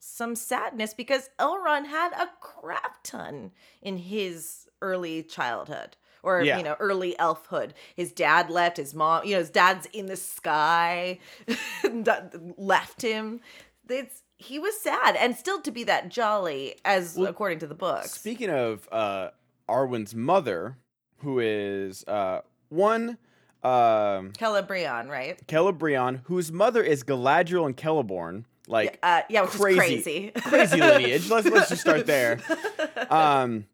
[0.00, 3.50] some sadness because Elrond had a crap ton
[3.82, 6.58] in his early childhood or Yeah.
[6.58, 7.74] you know early elfhood.
[7.94, 11.18] His dad left, his mom, you know, his dad's in the sky
[12.56, 13.40] left him.
[13.88, 17.74] It's he was sad and still to be that jolly as Well, according to the
[17.74, 19.30] book Speaking of uh,
[19.68, 20.76] Arwen's mother,
[21.18, 23.18] who is uh, one
[23.64, 25.44] um, Celebrion, right?
[25.48, 30.30] Celebrion, whose mother is Galadriel and Celeborn, like uh, yeah, which crazy- is crazy.
[30.36, 31.28] crazy lineage.
[31.30, 32.38] Let's let's just start there.
[33.10, 33.64] Um,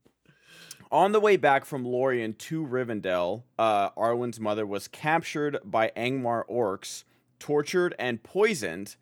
[0.94, 6.44] on the way back from Lorien to Rivendell, uh, Arwen's mother was captured by Angmar
[6.48, 7.02] orcs,
[7.40, 8.94] tortured and poisoned.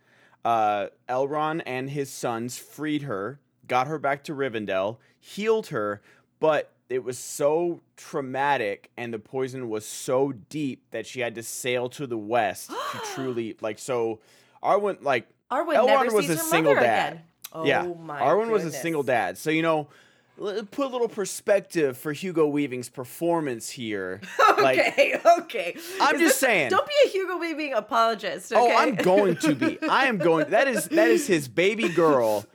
[0.42, 6.00] Uh, Elrond and his sons freed her, got her back to Rivendell, healed her,
[6.40, 11.42] but it was so traumatic and the poison was so deep that she had to
[11.42, 14.18] sail to the west to truly like so
[14.62, 17.12] Arwen like Arwen Elrond never was sees a her single dad.
[17.12, 17.22] again.
[17.52, 19.36] Oh yeah, my Arwen was a single dad.
[19.38, 19.88] So you know,
[20.36, 24.20] put a little perspective for Hugo Weaving's performance here.
[24.62, 25.76] Like, okay, okay.
[26.00, 26.70] I'm Is just saying.
[26.70, 28.52] Don't be a Hugo Weaving apologist.
[28.52, 28.60] Okay?
[28.60, 29.76] Oh, I'm going to be.
[29.88, 30.50] I am going.
[30.50, 32.46] That is that is his baby girl.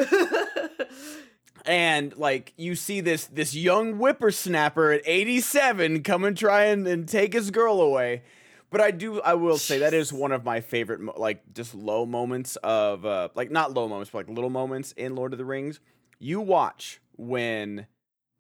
[1.68, 7.08] And like you see this this young whippersnapper at 87 come and try and, and
[7.08, 8.24] take his girl away.
[8.70, 12.06] But I do I will say that is one of my favorite like just low
[12.06, 15.46] moments of uh like not low moments but like little moments in Lord of the
[15.46, 15.82] Rings.
[16.19, 17.88] You watch when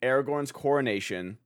[0.03, 1.37] Aragorn's coronation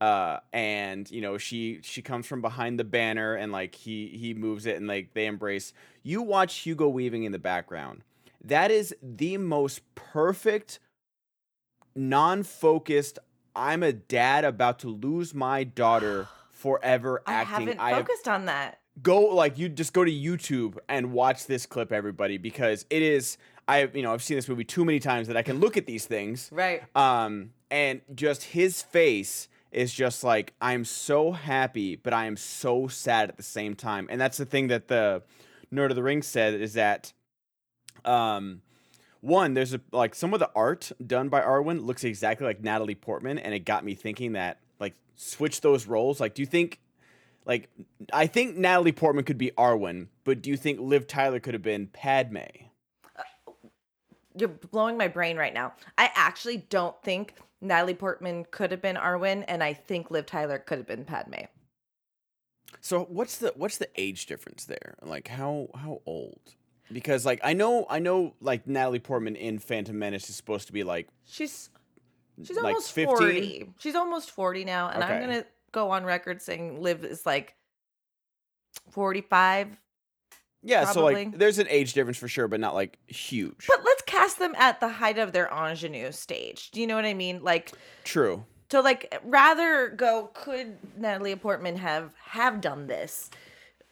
[0.00, 4.34] uh and you know she she comes from behind the banner and like he he
[4.34, 8.02] moves it and like they embrace you watch hugo weaving in the background
[8.42, 10.80] that is the most perfect
[11.94, 13.20] non-focused
[13.54, 17.34] i'm a dad about to lose my daughter forever acting.
[17.34, 18.80] I acting haven't have- focused on that.
[19.00, 23.38] go like you just go to YouTube and watch this clip, everybody, because it is
[23.66, 25.86] I you know I've seen this movie too many times that I can look at
[25.86, 26.48] these things.
[26.52, 26.82] Right.
[26.96, 32.88] Um, and just his face is just like I'm so happy, but I am so
[32.88, 34.06] sad at the same time.
[34.10, 35.22] And that's the thing that the
[35.72, 37.12] Nerd of the Rings said is that,
[38.04, 38.62] um,
[39.20, 42.94] one there's a like some of the art done by Arwen looks exactly like Natalie
[42.94, 46.20] Portman, and it got me thinking that like switch those roles.
[46.20, 46.80] Like, do you think?
[47.46, 47.68] Like,
[48.10, 51.62] I think Natalie Portman could be Arwen, but do you think Liv Tyler could have
[51.62, 52.38] been Padme?
[54.36, 55.74] You're blowing my brain right now.
[55.96, 60.58] I actually don't think Natalie Portman could have been Arwen, and I think Liv Tyler
[60.58, 61.44] could have been Padme.
[62.80, 64.96] So what's the what's the age difference there?
[65.02, 66.40] Like how how old?
[66.92, 70.72] Because like I know I know like Natalie Portman in Phantom Menace is supposed to
[70.72, 71.70] be like She's
[72.42, 73.16] she's like almost 15?
[73.16, 73.70] 40.
[73.78, 77.54] She's almost 40 now, and I'm gonna go on record saying Liv is like
[78.90, 79.80] 45.
[80.62, 80.84] yeah.
[80.86, 83.66] So like there's an age difference for sure, but not like huge.
[83.66, 83.82] But
[84.14, 86.70] cast them at the height of their ingenue stage.
[86.70, 87.42] Do you know what I mean?
[87.42, 87.72] Like
[88.04, 88.44] True.
[88.70, 93.30] So like rather go could Natalie Portman have have done this?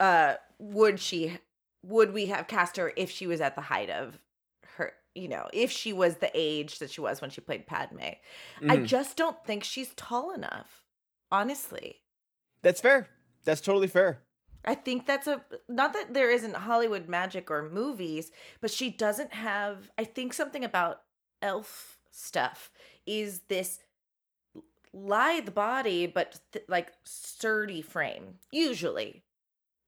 [0.01, 1.39] Uh would she
[1.85, 4.19] would we have cast her if she was at the height of
[4.77, 7.99] her you know, if she was the age that she was when she played Padme.
[8.69, 8.87] I Mhm.
[8.87, 10.85] just don't think she's tall enough.
[11.31, 12.01] Honestly.
[12.63, 13.09] That's fair.
[13.45, 14.23] That's totally fair.
[14.65, 19.33] I think that's a not that there isn't Hollywood magic or movies, but she doesn't
[19.35, 21.03] have I think something about
[21.41, 22.71] elf stuff
[23.07, 23.81] is this
[24.93, 29.23] lithe body but th- like sturdy frame usually.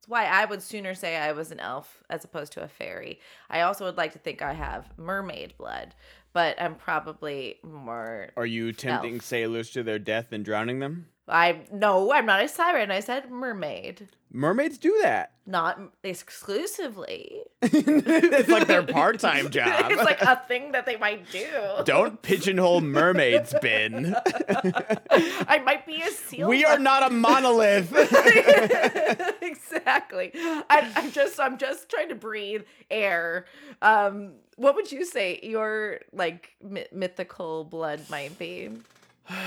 [0.01, 3.21] It's why I would sooner say I was an elf as opposed to a fairy.
[3.49, 5.95] I also would like to think I have mermaid blood,
[6.35, 9.23] but I'm probably more Are you tempting Elf.
[9.23, 11.07] sailors to their death and drowning them?
[11.29, 12.91] I no, I'm not a siren.
[12.91, 15.31] I said mermaid, Mermaids do that.
[15.47, 17.41] not exclusively.
[17.63, 19.91] it's like their part-time job.
[19.91, 21.47] it's like a thing that they might do.
[21.85, 24.15] Don't pigeonhole mermaids, Ben.
[25.11, 26.49] I might be a seal.
[26.49, 27.91] we are not a monolith.
[29.41, 30.31] exactly.
[30.35, 33.47] I, I'm just I'm just trying to breathe air.
[33.83, 38.71] Um, what would you say your like my- mythical blood might be?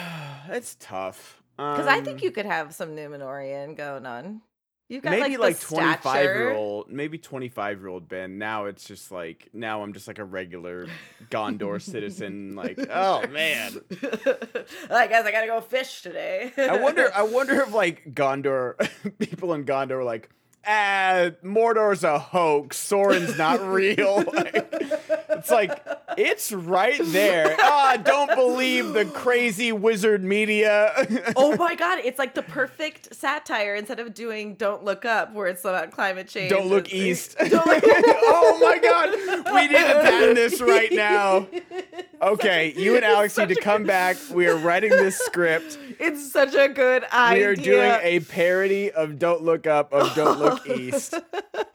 [0.50, 1.44] It's tough.
[1.58, 4.42] Because I think Um, you could have some Numenorean going on.
[4.90, 8.38] You've got maybe like, like, twenty five year old, maybe 25 year old ben.
[8.38, 10.88] Now it's just like now i'm just like a regular
[11.30, 13.82] gondor citizen like oh man.
[14.90, 16.54] I guess I gotta go fish today.
[16.58, 18.76] i wonder i wonder if like gondor
[19.20, 20.30] people in gondor were like
[20.66, 22.78] ah mordor's a hoax.
[22.78, 24.24] Sauron's not real.
[24.34, 24.68] Like,
[25.30, 25.86] it's like
[26.18, 30.92] it's right there ah don't believe the crazy wizard media
[31.36, 35.48] oh my god, it's like the perfect satire instead of doing "Don't Look Up," where
[35.48, 36.50] it's about climate change.
[36.50, 37.38] Don't look east.
[37.40, 41.48] Don't look- oh my god, we need to patent this right now.
[42.22, 44.18] Okay, you and Alex need to come good- back.
[44.32, 45.78] We are writing this script.
[46.00, 47.40] It's such a good idea.
[47.40, 51.14] We are doing a parody of Don't Look Up of Don't Look East.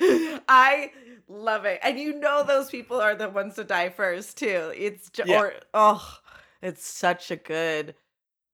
[0.00, 0.90] I
[1.32, 4.72] love it, and you know those people are the ones to die first too.
[4.76, 5.40] It's ju- Yeah.
[5.40, 6.18] or oh,
[6.60, 7.94] it's such a good.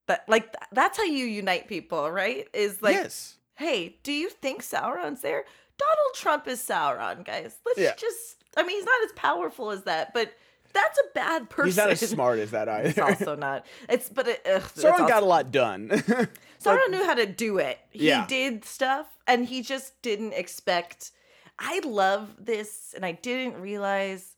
[0.06, 2.46] But like th- that's how you unite people, right?
[2.54, 3.36] Is like, yes.
[3.56, 5.44] hey, do you think Sauron's there?
[5.76, 7.56] Donald Trump is Sauron, guys.
[7.66, 7.94] Let's Yeah.
[7.96, 8.36] just.
[8.56, 10.32] I mean, he's not as powerful as that, but
[10.72, 11.66] that's a bad person.
[11.66, 12.88] He's not as smart as that either.
[12.88, 13.66] It's also not.
[13.88, 15.88] It's but it, ugh, Sauron also- got a lot done.
[16.62, 17.78] Sauron knew how to do it.
[17.90, 18.26] He Yeah.
[18.26, 21.10] did stuff and he just didn't expect
[21.58, 24.34] I love this and I didn't realize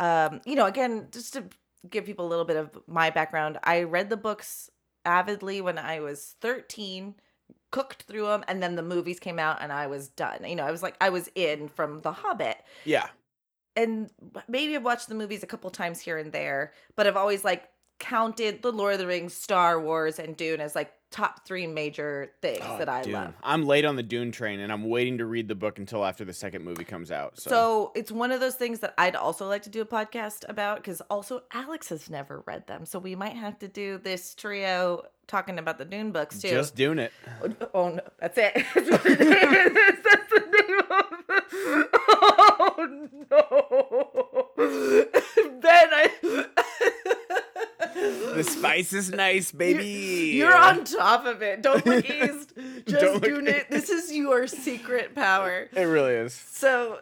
[0.00, 1.44] um you know again just to
[1.88, 4.70] give people a little bit of my background I read the books
[5.04, 7.14] avidly when I was 13
[7.70, 10.44] cooked through them and then the movies came out and I was done.
[10.44, 13.08] You know, I was like I was in from The Hobbit yeah.
[13.74, 14.10] and
[14.48, 17.68] maybe I've watched the movies a couple times here and there, but I've always like
[17.98, 22.32] counted The Lord of the Rings, Star Wars, and Dune as like top three major
[22.42, 23.12] things Oh, that I Dune.
[23.12, 23.34] love.
[23.44, 26.24] I'm late on the Dune train and I'm waiting to read the book until after
[26.24, 27.38] the second movie comes out.
[27.38, 27.92] So, So.
[27.94, 31.00] it's one of those things that I'd also like to do a podcast about because
[31.02, 32.84] also Alex has never read them.
[32.84, 36.48] So we might have to do this trio talking about the Dune books too.
[36.50, 37.12] just doing it.
[37.44, 38.52] Oh, oh, no, that's it.
[38.74, 39.74] That's the name.
[40.02, 41.04] That's the name of.
[42.56, 42.86] Oh
[43.30, 44.48] no.
[45.60, 46.10] then I.
[48.34, 50.32] The spice is nice, baby.
[50.34, 51.62] You're on top of it.
[51.62, 52.52] Don't look east.
[52.86, 53.70] Just Don't look doing it.
[53.70, 55.68] This is your secret power.
[55.72, 56.34] It really is.
[56.34, 57.00] So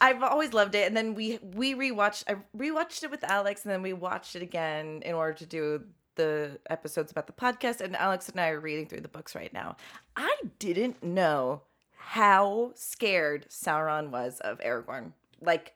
[0.00, 0.86] I've always loved it.
[0.86, 4.42] And then we we rewatched I rewatched it with Alex and then we watched it
[4.42, 5.82] again in order to do
[6.16, 7.80] the episodes about the podcast.
[7.80, 9.76] And Alex and I are reading through the books right now.
[10.16, 11.62] I didn't know
[11.96, 15.12] how scared Sauron was of Aragorn.
[15.40, 15.74] Like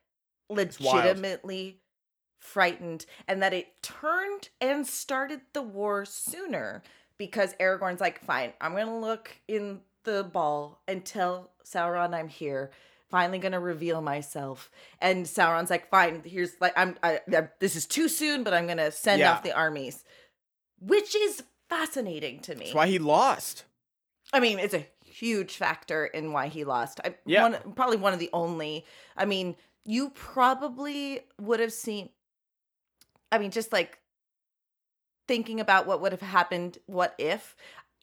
[0.50, 1.80] legitimately
[2.44, 6.82] frightened and that it turned and started the war sooner
[7.18, 12.70] because Aragorn's like, fine, I'm gonna look in the ball and tell Sauron I'm here.
[13.10, 16.96] Finally, gonna reveal myself, and Sauron's like, "Fine, here's like I'm.
[17.00, 19.32] I, I- this is too soon, but I'm gonna send Yeah.
[19.32, 20.02] off the armies,"
[20.80, 22.64] which is fascinating to me.
[22.64, 23.64] That's why he lost.
[24.32, 26.98] I mean, it's a huge factor in why he lost.
[27.04, 27.42] I, Yeah.
[27.42, 28.84] one, probably one of the only.
[29.16, 29.54] I mean,
[29.84, 32.08] you probably would have seen.
[33.34, 33.98] I mean, just like
[35.26, 37.56] thinking about what would have happened, what if,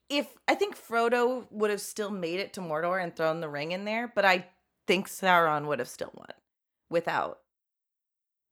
[0.10, 3.72] if I think Frodo would have still made it to Mordor and thrown the ring
[3.72, 4.48] in there, but I
[4.88, 6.34] think Sauron would have still won
[6.90, 7.40] without.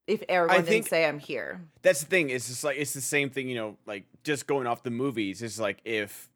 [0.08, 2.30] If Aragorn think- didn't say, "I'm here," That's the thing.
[2.30, 3.50] It's just like it's the same thing.
[3.50, 5.44] You know, like just going off the movies.
[5.44, 6.30] It's like if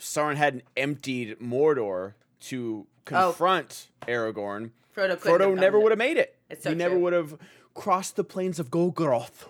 [0.00, 3.02] Sauron hadn't emptied Mordor to oh.
[3.04, 6.38] confront Aragorn, Frodo Frodo never would have made it.
[6.48, 7.36] It's so he never would have
[7.74, 9.48] crossed the plains of Gorgoroth.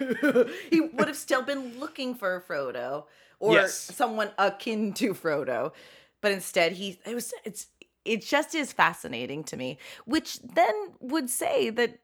[0.70, 3.04] he would have still been looking for Frodo
[3.38, 3.74] or Yes.
[3.74, 5.72] someone akin to Frodo,
[6.20, 7.68] but instead he it was it's
[8.04, 12.00] it just is fascinating to me, which then would say that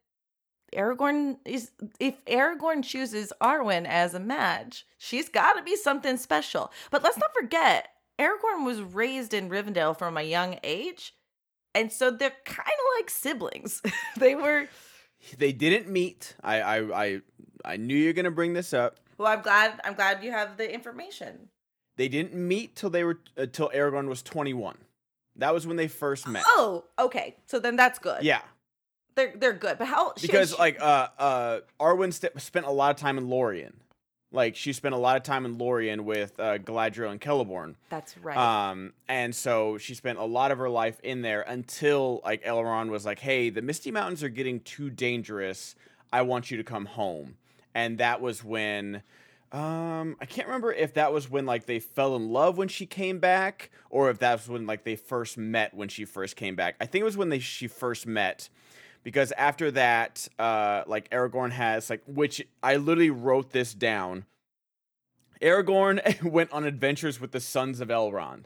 [0.74, 6.70] Aragorn is if Aragorn chooses Arwen as a match, she's got to be something special.
[6.90, 7.88] But let's not forget,
[8.20, 11.14] Aragorn was raised in Rivendell from a young age,
[11.74, 13.82] and so they're kind of like siblings.
[14.16, 14.68] they were.
[15.36, 16.34] They didn't meet.
[16.42, 17.20] I I I,
[17.64, 18.98] I knew you're gonna bring this up.
[19.18, 19.80] Well, I'm glad.
[19.84, 21.48] I'm glad you have the information.
[21.96, 24.78] They didn't meet till they were uh, till Aragorn was twenty one.
[25.36, 26.42] That was when they first met.
[26.46, 27.36] Oh, okay.
[27.46, 28.22] So then that's good.
[28.22, 28.40] Yeah,
[29.14, 29.78] they're they're good.
[29.78, 30.12] But how?
[30.20, 33.74] because she- like uh uh Arwen st- spent a lot of time in Lorien,
[34.32, 37.74] Like she spent a lot of time in Lorien with uh, Galadriel and Celeborn.
[37.90, 38.36] That's right.
[38.36, 42.88] Um, and so she spent a lot of her life in there until like Elrond
[42.90, 45.74] was like, "Hey, the Misty Mountains are getting too dangerous.
[46.12, 47.36] I want you to come home."
[47.74, 49.02] And that was when
[49.52, 52.86] um I can't remember if that was when like they fell in love when she
[52.86, 56.54] came back or if that was when like they first met when she first came
[56.54, 56.76] back.
[56.80, 58.48] I think it was when they she first met
[59.02, 64.24] because after that uh like Aragorn has like which I literally wrote this down.
[65.42, 68.44] Aragorn went on adventures with the sons of Elrond.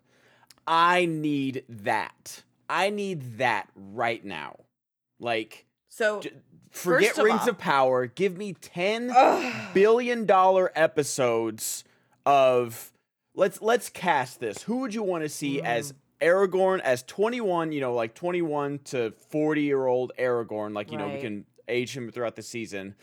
[0.66, 2.42] I need that.
[2.68, 4.60] I need that right now.
[5.20, 6.32] Like so j-
[6.74, 8.06] forget First of Rings all- of Power.
[8.06, 9.12] Give me ten
[9.72, 11.84] billion dollar episodes
[12.26, 12.92] of
[13.34, 14.62] let's let's cast this.
[14.62, 15.96] Who would you want to see as Mm.
[16.22, 21.06] Aragorn as 21, you know, like 21 to 40 year old Aragorn, like you know,
[21.06, 21.20] we Right.
[21.20, 22.94] can age him throughout the season.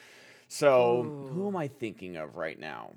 [0.47, 1.03] So,
[1.34, 1.47] who Ooh.
[1.49, 2.93] am I thinking of right now?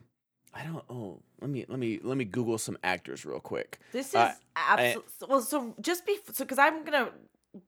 [0.54, 3.80] I don't oh, let me let me let me google some actors real quick.
[3.92, 5.40] This is Uh, absolutely well.
[5.42, 7.10] So just be so because I'm gonna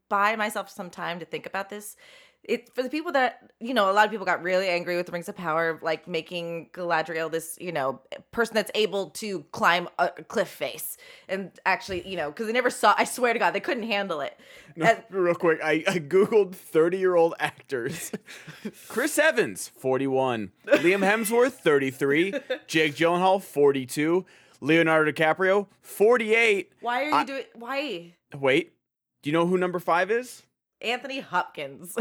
[0.08, 1.96] buy myself some time to think about this.
[2.48, 5.06] It for the people that you know, a lot of people got really angry with
[5.06, 9.88] the Rings of Power, like making Galadriel this you know person that's able to climb
[9.98, 10.96] a cliff face,
[11.28, 12.94] and actually you know because they never saw.
[12.96, 14.38] I swear to God, they couldn't handle it.
[14.76, 18.12] No, And- real quick, I, I googled 30 year old actors.
[18.88, 20.52] Chris Evans, 41.
[20.66, 22.34] Liam Hemsworth, 33.
[22.66, 24.24] Jake Gyllenhaal, 42.
[24.60, 26.72] Leonardo DiCaprio, 48.
[26.80, 27.44] why are you I- doing?
[27.54, 28.72] Why Wait,
[29.22, 30.42] do you know who number five is?
[30.80, 31.96] Anthony Hopkins?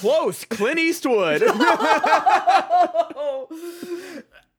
[0.00, 1.42] Close, Clint Eastwood.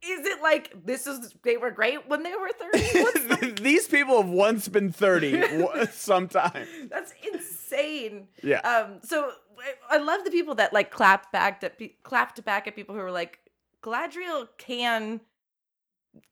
[0.01, 2.79] Is it like this is they were great when they were 30?
[3.29, 6.67] The, These people have once been 30 wa- sometime.
[6.89, 8.27] that's insane.
[8.41, 8.59] Yeah.
[8.61, 12.65] Um so I- I love the people that like clapped back at pe- clapped back
[12.67, 13.39] at people who were like
[13.83, 15.19] Galadriel can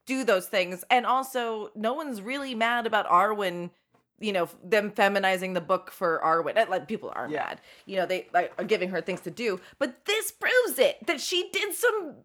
[0.05, 3.69] do those things and also no one's really mad about Arwen
[4.19, 6.67] you know them feminizing the book for Arwen.
[6.69, 7.45] Like people are Yeah.
[7.45, 7.61] mad.
[7.85, 11.21] You know they like are giving her things to do, but this proves it that
[11.21, 12.15] she did some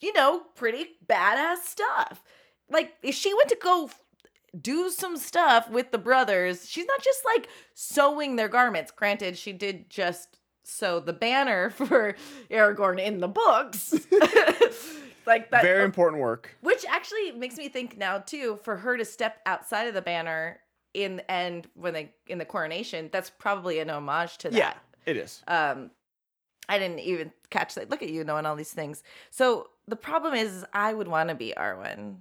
[0.00, 2.22] you know pretty badass stuff.
[2.68, 3.90] Like if she went to go
[4.60, 8.90] do some stuff with the brothers, she's not just like sewing their garments.
[8.90, 12.16] Granted, she did just sew the banner for
[12.50, 13.92] Aragorn in the books.
[15.26, 16.56] like that Very important work.
[16.62, 20.58] which actually makes me think now too, for her to step outside of the banner
[20.94, 24.56] in the end when they in the coronation, that's probably an homage to that.
[24.56, 24.72] Yeah,
[25.06, 25.42] it is.
[25.48, 25.90] Um,
[26.68, 27.90] I didn't even catch that.
[27.90, 29.02] Look at you knowing all these things.
[29.30, 32.18] So the problem is, I would want to be Arwen.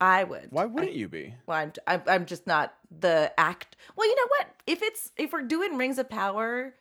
[0.00, 0.48] I would.
[0.50, 1.34] Why wouldn't you be?
[1.46, 3.76] well, I'm, I'm I'm just not the act.
[3.96, 4.48] Well, you know what?
[4.66, 6.74] If it's if we're doing Rings of Power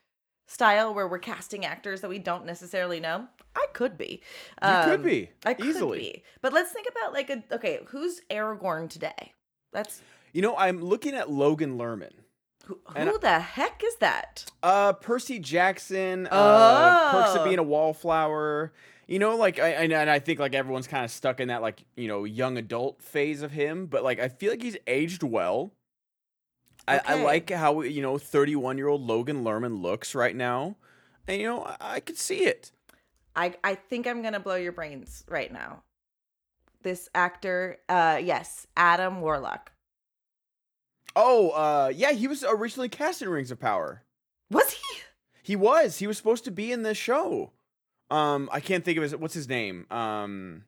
[0.47, 4.21] style where we're casting actors that we don't necessarily know, I could be.
[4.63, 5.29] You could Um, be.
[5.45, 5.99] I could easily.
[5.99, 6.23] be.
[6.41, 9.33] But let's think about like a okay, who's Aragorn today?
[9.71, 10.01] That's
[10.33, 12.11] You know, I'm looking at Logan Lerman.
[12.65, 14.45] who, who the heck is that?
[14.63, 16.27] Uh, Percy Jackson.
[16.31, 17.43] Uh, Perks of Oh.
[17.45, 18.71] being a wallflower.
[19.07, 21.61] You know, like I and and I think like everyone's kind of stuck in that
[21.61, 25.21] like you know young adult phase of him, but like I feel like he's aged
[25.23, 25.73] well.
[26.87, 30.77] I, I like how you know 31 year old Logan Lerman looks right now,
[31.27, 32.71] and you know I, I could see it.
[33.35, 35.83] I I think I'm gonna blow your brains right now.
[36.83, 39.71] This actor, uh, yes, Adam Warlock.
[41.15, 44.03] Oh, uh, yeah, he was originally cast in Rings of Power.
[44.49, 44.99] Was he?
[45.43, 45.97] He was.
[45.97, 47.51] He was supposed to be in this show.
[48.09, 49.85] Um, I can't think of his what's his name.
[49.89, 50.63] Um,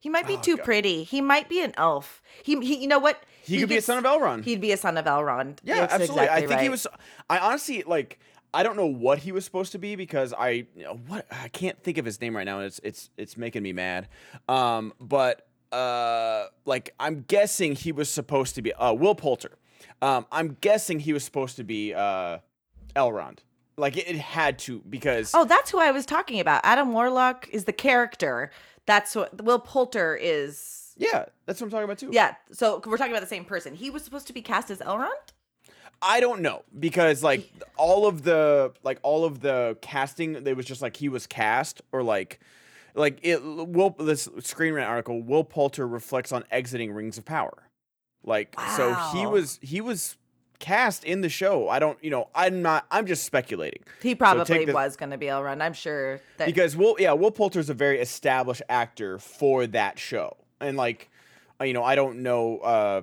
[0.00, 0.64] He might be Oh, too God.
[0.64, 1.04] pretty.
[1.04, 2.22] He might be an elf.
[2.42, 3.22] He, he you know what?
[3.42, 4.44] he, could be a son of Elrond.
[4.44, 5.58] He'd be a son of Elrond.
[5.62, 6.24] Yeah, That's absolutely.
[6.24, 6.86] exactly I think he was.
[7.28, 8.18] I honestly like.
[8.54, 11.48] I don't know what he was supposed to be because I you know, what I
[11.48, 12.60] can't think of his name right now.
[12.60, 14.08] It's it's it's making me mad.
[14.48, 19.58] Um, but uh, like I'm guessing he was supposed to be uh Will Poulter.
[20.00, 22.38] Um, I'm guessing he was supposed to be uh
[22.96, 23.38] Elrond.
[23.76, 26.60] Like it, it had to because Oh, that's who I was talking about.
[26.64, 28.50] Adam Warlock is the character.
[28.86, 30.94] That's what Will Poulter is.
[30.96, 32.10] yeah, that's what I'm talking about too.
[32.12, 33.74] Yeah, so we're talking about the same person.
[33.74, 35.10] He was supposed to be cast as Elrond.
[36.00, 40.64] I don't know because like all of the like all of the casting, it was
[40.66, 42.40] just like he was cast or like
[42.94, 43.42] like it.
[43.42, 45.22] Will this Screen Rant article?
[45.22, 47.64] Will Poulter reflects on exiting Rings of Power.
[48.24, 50.16] Like so he was he was
[50.58, 51.68] cast in the show.
[51.68, 55.18] I don't you know I'm not I'm just speculating He probably the- was going to
[55.18, 55.62] be all Elrond.
[55.62, 56.46] I'm sure that.
[56.46, 61.10] because Will yeah Will Poulter's a very established actor for that show and like
[61.60, 63.02] uh, you know I don't know uh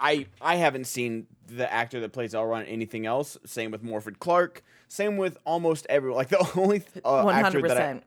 [0.00, 3.38] I I haven't seen the actor that plays Elrond in anything else.
[3.46, 4.62] Same with Morfydd Clark.
[4.88, 6.18] Same with almost everyone.
[6.18, 8.00] Like the only uh, One actor hundred that I,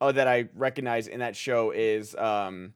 [0.00, 2.74] uh, that I recognize in that show is um,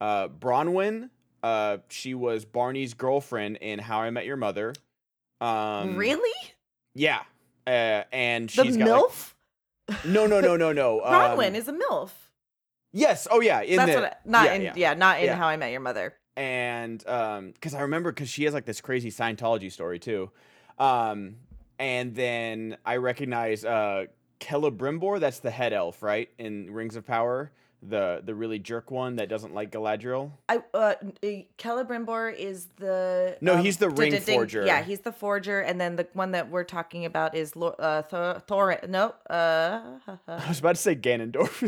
[0.00, 1.10] uh, Bronwyn.
[1.42, 4.74] Uh, she was Barney's girlfriend in How I Met Your Mother.
[5.40, 6.30] Um, really?
[6.94, 7.20] Yeah.
[7.66, 9.34] Uh, and The she's got like, MILF?
[10.06, 11.00] no, no, no, no, no.
[11.04, 12.10] Bronwyn um, is a MILF.
[12.92, 13.26] yes.
[13.30, 13.62] Oh, yeah.
[13.62, 14.72] In That's the, what I, not yeah, in yeah.
[14.76, 15.36] yeah, not in Yeah.
[15.36, 16.14] How I Met Your Mother.
[16.36, 20.30] and um because i remember because she has like this crazy scientology story too
[20.78, 21.36] um
[21.78, 24.06] and then i recognize uh
[24.44, 27.50] celebrimbor that's the head elf right in rings of power
[27.82, 30.94] the the really jerk one that doesn't like galadriel I uh
[31.58, 34.64] Celebrimbor is the No, um, he's the ring forger.
[34.64, 38.02] Yeah, he's the forger, and then the one that we're talking about is Lo- uh
[38.02, 38.40] Thor.
[38.46, 39.80] Thor no, uh,
[40.28, 41.58] i was about to say ganondorf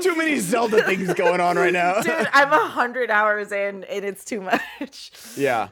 [0.02, 4.04] too many zelda things going on right now dude, I'm a hundred hours in, and
[4.04, 5.12] it's too much.
[5.36, 5.68] yeah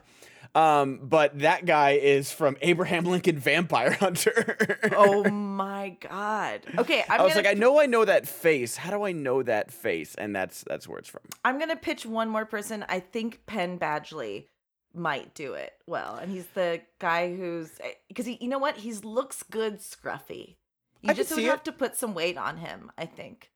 [0.54, 6.62] um but that guy is from abraham lincoln vampire hunter oh my god.
[6.78, 8.76] Okay, I'm I was gonna like, I know I know that face.
[8.76, 10.14] How do I know that face?
[10.16, 11.22] And that's that's where it's from.
[11.44, 12.84] I'm gonna pitch one more person.
[12.88, 14.46] I think Penn Badgley
[14.94, 17.70] might do it well, and he's the guy who's
[18.08, 20.56] because he, you know what, he's looks good, scruffy.
[21.02, 21.64] You I just would have it.
[21.66, 22.90] to put some weight on him.
[22.96, 23.50] I think.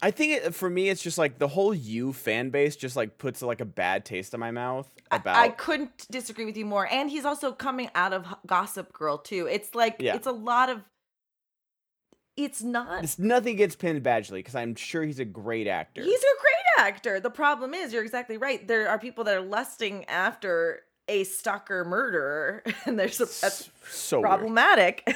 [0.00, 3.18] I think it, for me, it's just like the whole you fan base just like
[3.18, 5.36] puts like a bad taste in my mouth about.
[5.36, 6.86] I, couldn't disagree with you more.
[6.90, 9.48] And he's also coming out of Gossip Girl too.
[9.50, 10.14] It's like Yeah.
[10.14, 10.82] it's a lot of.
[12.36, 13.02] It's not.
[13.02, 16.02] it's nothing gets Penn Badgley because I'm sure he's a great actor.
[16.02, 17.18] He's a great actor.
[17.18, 18.66] The problem is, you're exactly right.
[18.68, 24.20] There are people that are lusting after a stalker murderer, and there's a, that's so
[24.20, 25.08] problematic.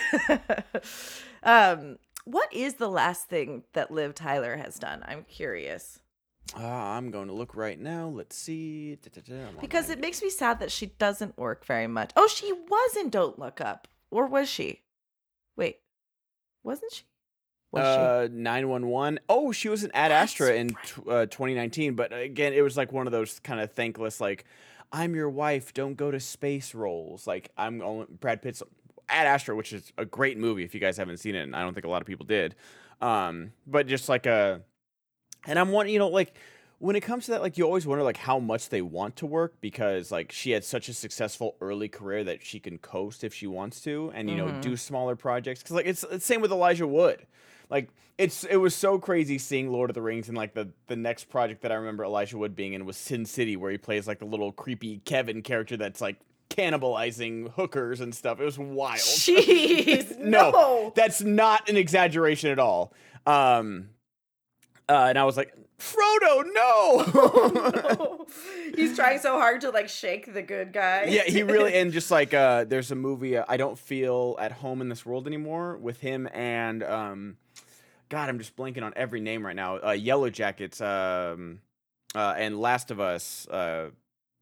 [1.44, 5.02] um, what is the last thing that Liv Tyler has done?
[5.06, 6.00] I'm curious
[6.54, 8.08] Ah, I'm going to look right now.
[8.08, 8.98] Let's see.
[9.60, 12.10] Because it makes me sad that she doesn't work very much.
[12.16, 14.82] Oh, she was in Don't Look Up, or was she?
[15.56, 15.78] Wait,
[16.62, 17.04] wasn't she?
[17.70, 18.00] Was she?
[18.00, 19.20] Uh, 911.
[19.30, 20.68] Oh, she was an Ad That's Astra in
[21.06, 21.22] right.
[21.22, 24.44] uh, 2019, but again, it was like one of those kind of thankless, like,
[24.92, 27.26] I'm your wife, don't go to space roles.
[27.26, 28.62] Like, I'm only Brad Pitt's
[29.12, 31.62] Ad Astra, which is a great movie if you guys haven't seen it, and I
[31.62, 32.54] don't think a lot of people did.
[33.00, 34.62] Um, but just like a,
[35.46, 36.34] and I'm one, you know, like
[36.78, 39.26] when it comes to that, like you always wonder like how much they want to
[39.26, 43.32] work because like she had such a successful early career that she can coast if
[43.34, 44.60] she wants to, and you know Mhm.
[44.60, 45.62] do smaller projects.
[45.62, 47.26] Because like it's it's same with Elijah Wood.
[47.70, 47.88] Like
[48.18, 51.24] it's it was so crazy seeing Lord of the Rings and like the the next
[51.28, 54.18] project that I remember Elijah Wood being in was Sin City, where he plays like
[54.18, 56.16] the little creepy Kevin character that's like
[56.56, 58.40] cannibalizing hookers and stuff.
[58.40, 58.98] It was wild.
[59.00, 60.92] Jeez, No, no.
[60.94, 62.92] That's not an exaggeration at all.
[63.26, 63.88] Um,
[64.88, 67.04] uh, and I was like, Frodo, no.
[67.14, 68.26] no
[68.76, 71.06] He's trying so hard to like shake the good guy.
[71.08, 74.52] yeah, he really and just like uh, there's a movie uh, I don't feel at
[74.52, 77.36] home in this world anymore with him and um,
[78.12, 79.78] God, I'm just blanking on every name right now.
[79.78, 81.60] Uh, Yellow Jackets, um,
[82.14, 83.88] uh, and Last of Us, uh,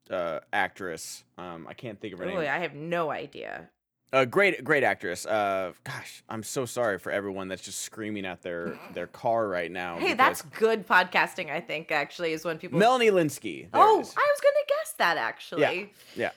[0.09, 1.23] uh, actress.
[1.37, 2.37] Um, I can't think of her Oh, name.
[2.39, 3.69] I have no idea.
[4.13, 5.25] Uh, great, great actress.
[5.25, 9.71] Uh, gosh, I'm so sorry for everyone that's just screaming at their their car right
[9.71, 9.97] now.
[9.99, 11.49] Hey, that's good podcasting.
[11.49, 12.77] I think actually is when people.
[12.77, 13.67] Melanie Lynskey.
[13.73, 15.93] Oh, I was gonna guess that actually.
[16.15, 16.31] yeah.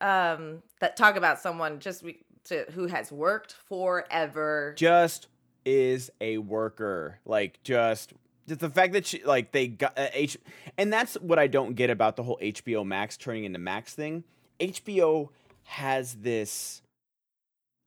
[0.00, 4.74] Um, that talk about someone just we, to who has worked forever.
[4.76, 5.28] just
[5.64, 7.20] is a worker.
[7.24, 8.14] Like just
[8.58, 10.36] the fact that she like they got uh, H
[10.78, 14.24] and that's what I don't get about the whole HBO Max turning into Max thing.
[14.60, 15.28] HBO
[15.64, 16.82] has this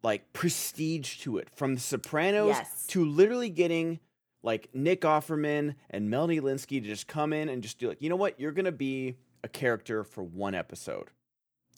[0.04, 2.88] like prestige to it from The Sopranos Yes.
[2.88, 4.00] to literally getting
[4.44, 8.10] like Nick Offerman and Melanie Lynskey to just come in and just do like, you
[8.10, 11.10] know what, you're gonna be a character for one episode,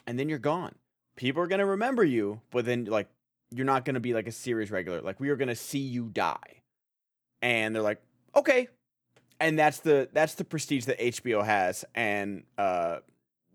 [0.05, 0.75] and then you're gone.
[1.15, 3.07] People are gonna remember you, but then like
[3.51, 5.01] you're not gonna be like a series regular.
[5.01, 6.61] Like we are gonna see you die,
[7.41, 8.01] and they're like,
[8.35, 8.67] okay,
[9.39, 12.97] and that's the that's the prestige that HBO has, and uh,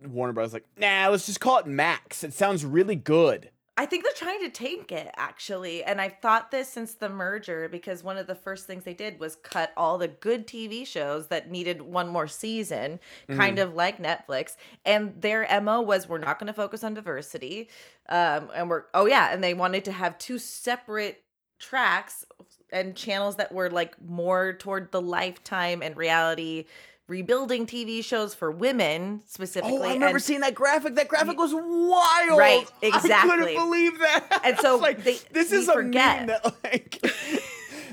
[0.07, 0.53] Warner Bros.
[0.53, 2.25] like, nah, let's just call it Max.
[2.25, 3.51] It sounds really good.
[3.75, 7.71] I think they're trying to take it actually, and I've thought this since the merger
[7.71, 11.29] because one of the first things they did was cut all the good TV shows
[11.29, 14.57] that needed one more season, kind of like Netflix.
[14.85, 17.71] And their mo was we're not going to focus on diversity,
[18.11, 21.25] um, and we're oh yeah, and they wanted to have two separate
[21.59, 22.27] tracks
[22.73, 26.65] and channels that were like more toward the lifetime and reality
[27.09, 29.77] rebuilding TV shows for women specifically.
[29.79, 30.95] Oh, I remember and- seeing that graphic.
[30.95, 32.39] That graphic was wild.
[32.39, 33.13] Right, exactly.
[33.13, 34.41] I couldn't believe that.
[34.45, 36.21] And so like, they- this is a forget.
[36.21, 37.05] meme that like.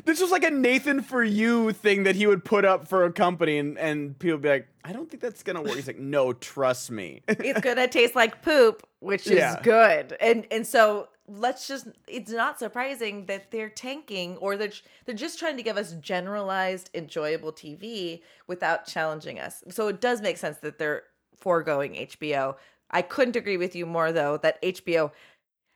[0.05, 3.11] This was like a Nathan for you thing that he would put up for a
[3.11, 5.99] company, and, and people would be like, "I don't think that's gonna work." He's like,
[5.99, 9.59] "No, trust me." it's gonna taste like poop, which is Yeah.
[9.61, 10.15] good.
[10.21, 14.71] And and so let's just it's not surprising that they're tanking or they're
[15.05, 19.63] they're just trying to give us generalized enjoyable TV without challenging us.
[19.69, 21.03] So it does make sense that they're
[21.37, 22.55] foregoing HBO.
[22.91, 25.11] I couldn't agree with you more though that HBO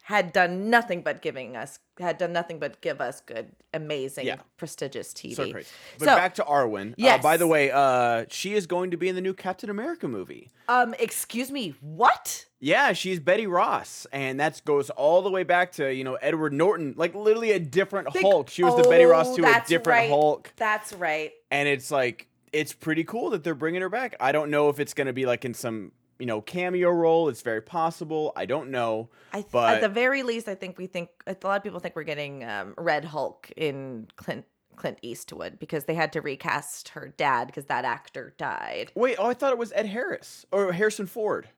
[0.04, 4.38] had done nothing but giving us had done nothing but give us good, amazing, Yeah.
[4.58, 5.36] prestigious TV.
[5.36, 5.68] So crazy.
[6.00, 6.96] But So- back to Arwen.
[7.04, 10.08] Uh, by the way, uh, she is going to be in the new Captain America
[10.08, 10.50] movie.
[10.68, 12.46] Um, excuse me, what?
[12.60, 16.54] Yeah, she's Betty Ross, and that goes all the way back to you know Edward
[16.54, 18.50] Norton, like literally a different Big- Hulk.
[18.50, 20.10] She was the Betty Ross Oh, to a different right.
[20.10, 21.32] Hulk, That's right.
[21.52, 24.16] and it's like it's pretty cool that they're bringing her back.
[24.20, 25.92] I don't know if it's going to be like in some
[26.24, 27.28] you know cameo role.
[27.28, 28.32] It's very possible.
[28.38, 29.10] I don't know.
[29.34, 31.82] I th- But- at the very least, I think we think a lot of people
[31.82, 34.46] think we're getting um, Red Hulk in Clint
[34.78, 38.94] Clint Eastwood because they had to recast her dad because that actor died.
[38.96, 41.50] Wait, oh, I thought it was Ed Harris or Harrison Ford.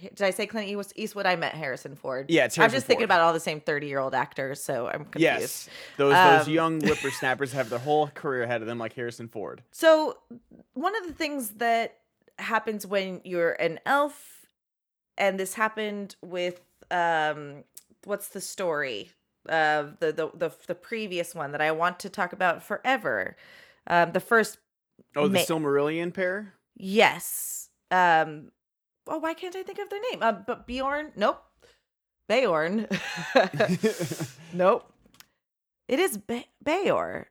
[0.00, 1.26] Did I say Clint East- Eastwood?
[1.26, 2.26] I meant Harrison Ford.
[2.30, 4.86] Yeah, it's I'm Harrison just thinking about all the same 30 year old actors, so
[4.86, 5.20] I'm confused.
[5.22, 9.26] Yes, those those Um, young whippersnappers have their whole career ahead of them, like Harrison
[9.26, 9.64] Ford.
[9.72, 10.18] So
[10.74, 11.98] one of the things that
[12.38, 14.46] happens when you're an elf,
[15.18, 16.60] and this happened with
[16.90, 17.64] um,
[18.04, 19.10] what's the story?
[19.48, 23.36] Uh, the, the the the previous one that I want to talk about forever.
[23.86, 24.58] Um, the first,
[25.14, 26.54] Oh, the Ma- Silmarillion pair.
[26.76, 27.68] yes.
[27.92, 28.50] Um,
[29.06, 30.20] oh, why can't I think of their name?
[30.22, 31.40] Uh, but Bjorn, nope.
[32.28, 32.88] Beorn,
[34.52, 34.92] nope.
[35.88, 37.26] It is Be- Beor.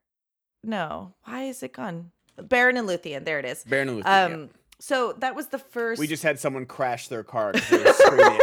[0.64, 2.12] No, why is it gone?
[2.39, 3.26] Beren and Luthien.
[3.26, 3.64] There it is.
[3.66, 4.47] Beren and Luthien, yeah.
[4.80, 5.99] So that was the first.
[5.99, 8.39] We just had someone crash their car because they were screaming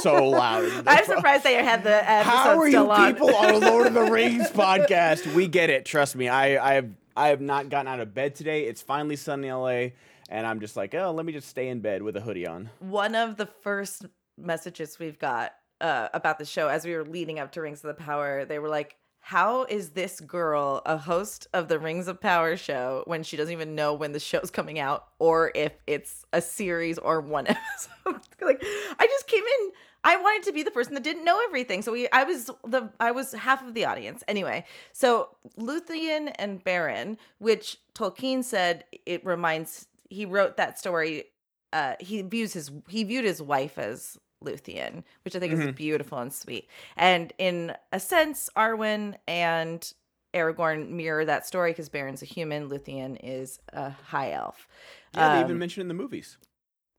[0.00, 0.70] so loud.
[0.86, 3.12] I'm surprised they had the episode How are you on.
[3.14, 5.34] people on a Lord of the Rings podcast?
[5.34, 5.84] We get it.
[5.84, 6.28] Trust me.
[6.28, 8.64] I, I have I have not gotten out of bed today.
[8.64, 9.88] It's finally sunny in LA,
[10.28, 12.70] and I'm just like, oh, let me just stay in bed with a hoodie on.
[12.78, 14.06] One of the first
[14.38, 17.88] messages we've got uh, about the show as we were leading up to Rings of
[17.94, 22.20] the Power, they were like, "How is this girl a host of the Rings of
[22.20, 26.26] Power show when she doesn't even know when the show's coming out or if it's
[26.32, 28.62] a series or one episode?" like,
[28.98, 29.72] I just came in.
[30.04, 31.82] I wanted to be the person that didn't know everything.
[31.82, 34.24] So we I was the I was half of the audience.
[34.26, 41.24] Anyway, so Luthien and Beren, which Tolkien said it reminds he wrote that story
[41.72, 45.74] uh he views his he viewed his wife as Luthien, which I think is Mhm.
[45.74, 46.68] beautiful and sweet.
[46.96, 49.92] And in a sense, Arwen and
[50.34, 54.66] Aragorn mirror that story because Beren's a human, Luthien is a high elf.
[55.14, 56.38] Yeah, they Um, even mention in the movies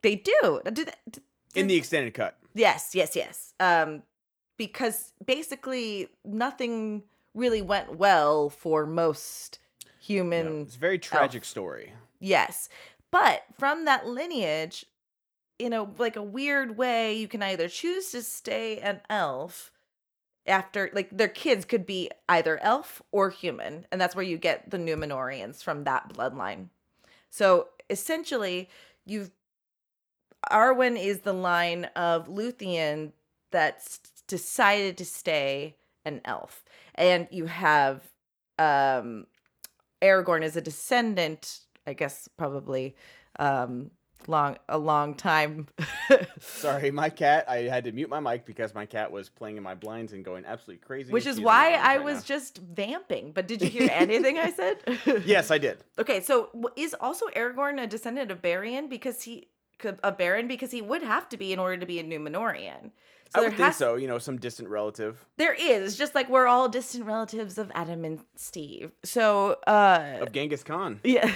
[0.04, 0.62] They do.
[0.72, 1.22] Do they- do-
[1.56, 2.38] in the extended cut.
[2.54, 3.54] Yes, yes, yes.
[3.60, 4.04] Um,
[4.58, 9.60] because basically nothing really went well for most
[10.00, 10.62] human.
[10.64, 11.94] it's a very tragic story.
[12.20, 12.70] Yes,
[13.12, 14.86] but from that lineage,
[15.66, 19.72] in a like a weird way, you can either choose to stay an elf
[20.45, 24.70] after like their kids could be either elf or human, and that's where you get
[24.70, 26.68] the Numenoreans from that bloodline.
[27.30, 28.70] So essentially,
[29.05, 29.32] you've
[30.51, 33.14] Arwen is the line of Luthien
[33.51, 36.66] that's decided to stay an elf.
[36.95, 38.01] And you have
[38.59, 39.28] um
[40.01, 42.95] Aragorn is a descendant, I guess probably
[43.39, 43.91] um
[44.28, 45.67] long a long time.
[46.39, 47.45] Sorry, my cat.
[47.49, 50.24] I had to mute my mic because my cat was playing in my blinds and
[50.24, 51.11] going absolutely crazy.
[51.11, 52.21] Which is why I right was now.
[52.24, 53.32] just vamping.
[53.32, 54.78] But did you hear anything I said?
[55.26, 55.78] Yes, I did.
[55.99, 59.47] Okay, so is also Aragorn a descendant of Barian because he
[59.80, 62.91] could- a Beren because he would have to be in order to be a Numenorean.
[63.36, 63.95] I there would think so.
[63.95, 68.05] You know, some distant relative There is just like we're all distant relatives of Adam
[68.05, 68.91] and Steve.
[69.03, 70.99] So uh of Genghis Khan.
[71.03, 71.32] yeah,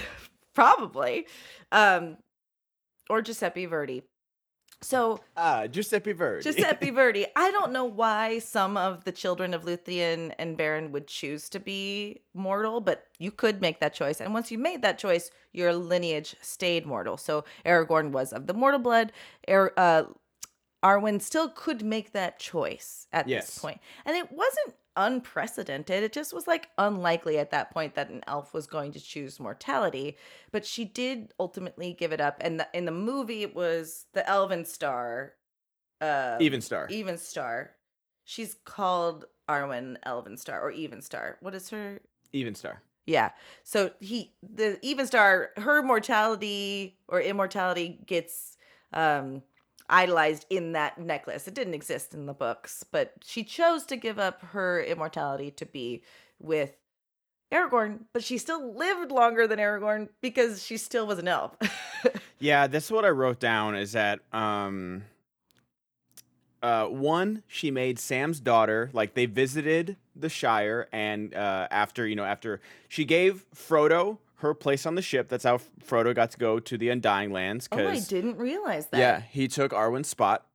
[0.54, 1.26] probably.
[1.72, 2.16] Um
[3.08, 4.02] or Giuseppe Verdi.
[4.80, 6.42] So Ah, Giuseppe Verdi.
[6.44, 11.08] Giuseppe Verdi, I don't know why some of the children of Luthien and Beren would
[11.08, 14.20] choose to be mortal, but you could make that choice.
[14.20, 17.16] And once you made that choice, your lineage stayed mortal.
[17.16, 19.10] So Aragorn was of the mortal blood.
[19.48, 20.04] Ar- uh,
[20.84, 23.46] Arwen still could make that choice at Yes.
[23.46, 23.80] this point.
[24.04, 26.02] And it wasn't unprecedented.
[26.02, 29.40] It just was like unlikely at that point that an elf was going to choose
[29.40, 30.18] mortality.
[30.52, 32.36] But she did ultimately give it up.
[32.40, 35.34] And the, in the movie, it was the Elven Star.
[36.00, 36.88] Uh, Even Star.
[36.90, 37.70] Even Star.
[38.24, 41.38] She's called Arwen Elven Star or Even Star.
[41.40, 42.00] What is her?
[42.32, 42.82] Even Star.
[43.06, 43.30] Yeah.
[43.62, 48.58] So he the even star her mortality or immortality gets
[48.92, 49.42] um
[49.88, 51.48] idolized in that necklace.
[51.48, 55.66] It didn't exist in the books, but she chose to give up her immortality to
[55.66, 56.02] be
[56.38, 56.76] with
[57.52, 61.56] Aragorn, but she still lived longer than Aragorn because she still was an elf.
[62.40, 65.02] Yeah, this is what I wrote down is that um
[66.62, 72.16] uh, one, she made Sam's daughter like they visited the Shire, and uh, after you
[72.16, 76.38] know, after she gave Frodo her place on the ship, that's how Frodo got to
[76.38, 77.68] go to the Undying Lands.
[77.72, 78.98] Oh, I didn't realize that.
[78.98, 80.46] yeah, he took Arwen's spot.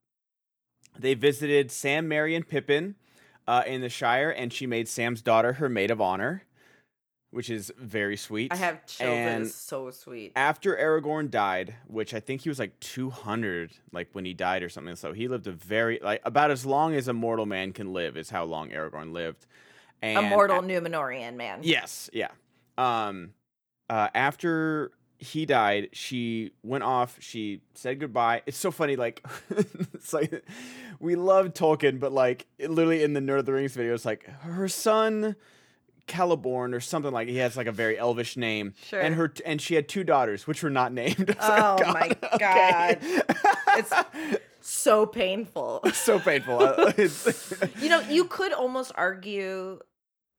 [0.97, 2.95] They visited Sam, Merry, and Pippin
[3.47, 6.43] uh, in the Shire, and she made Sam's daughter her maid of honor,
[7.31, 8.53] which is very sweet.
[8.53, 9.17] I have children.
[9.17, 10.31] And so sweet.
[10.35, 14.69] after Aragorn died, which I think he was like 200, like when he died or
[14.69, 14.95] something.
[14.95, 18.15] So he lived a very like about as long as a mortal man can live
[18.15, 19.45] is how long Aragorn lived.
[20.01, 21.59] And A mortal Numenorean man.
[21.63, 22.29] Yes, yeah.
[22.77, 23.31] Um,
[23.93, 27.17] uh, after he died, she went off.
[27.19, 28.41] She said goodbye.
[28.45, 28.95] It's so funny.
[28.95, 29.23] Like,
[29.93, 30.43] it's like
[30.99, 34.05] we love Tolkien, but like it literally in the Nerd of the Rings video, it's
[34.05, 35.35] like her son.
[36.05, 38.99] Caliborn or something like he has like a very elvish name, Sure.
[38.99, 41.33] and her and she had two daughters, which were not named.
[41.39, 42.97] Oh like, my okay.
[43.77, 43.93] It's
[44.61, 45.79] so painful.
[45.93, 46.59] so painful.
[46.61, 46.91] Uh,
[47.81, 49.79] You know, you could almost argue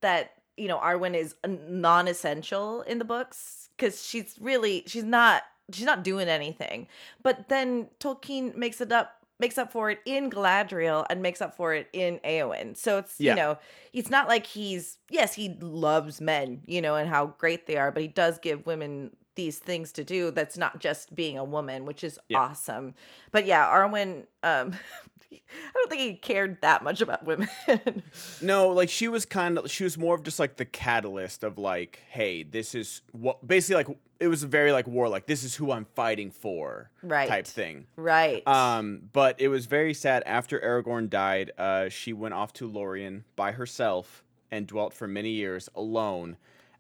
[0.03, 5.43] that, you know, Arwen is non-essential in the books cuz she's really she's not
[5.73, 6.87] she's not doing anything.
[7.23, 11.57] But then Tolkien makes it up makes up for it in Galadriel and makes up
[11.57, 12.77] for it in Eowyn.
[12.77, 13.33] So it's, Yeah.
[13.33, 13.59] you know,
[13.93, 17.91] it's not like he's yes, he loves men, you know, and how great they are,
[17.91, 21.85] but he does give women these things to do that's not just being a woman,
[21.85, 22.39] which is Yeah.
[22.39, 22.95] awesome.
[23.33, 24.75] But yeah, Arwen um
[25.69, 27.49] I don't think he cared that much about women.
[28.41, 31.59] No, like she was kind of she was more of just like the catalyst of
[31.59, 35.43] like, hey, this is what basically like it was a very like war like this
[35.45, 37.29] is who I'm fighting for Right.
[37.29, 37.87] type thing.
[37.97, 38.47] right.
[38.47, 43.25] Um, but it was very sad after Aragorn died, uh she went off to Lorien
[43.37, 46.37] by herself and dwelt for many years alone.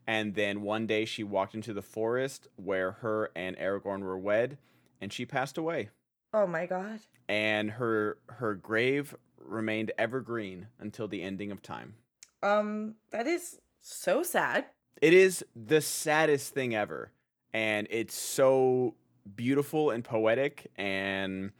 [0.06, 4.58] And then one day she walked into the forest where her and Aragorn were wed
[5.00, 5.88] and she passed away.
[6.34, 7.00] Oh my god.
[7.28, 11.94] And her her grave remained evergreen until the ending of time.
[12.42, 14.66] Um that is so sad.
[15.00, 17.10] It is the saddest thing ever.
[17.52, 18.94] And it's so
[19.36, 21.50] beautiful and poetic and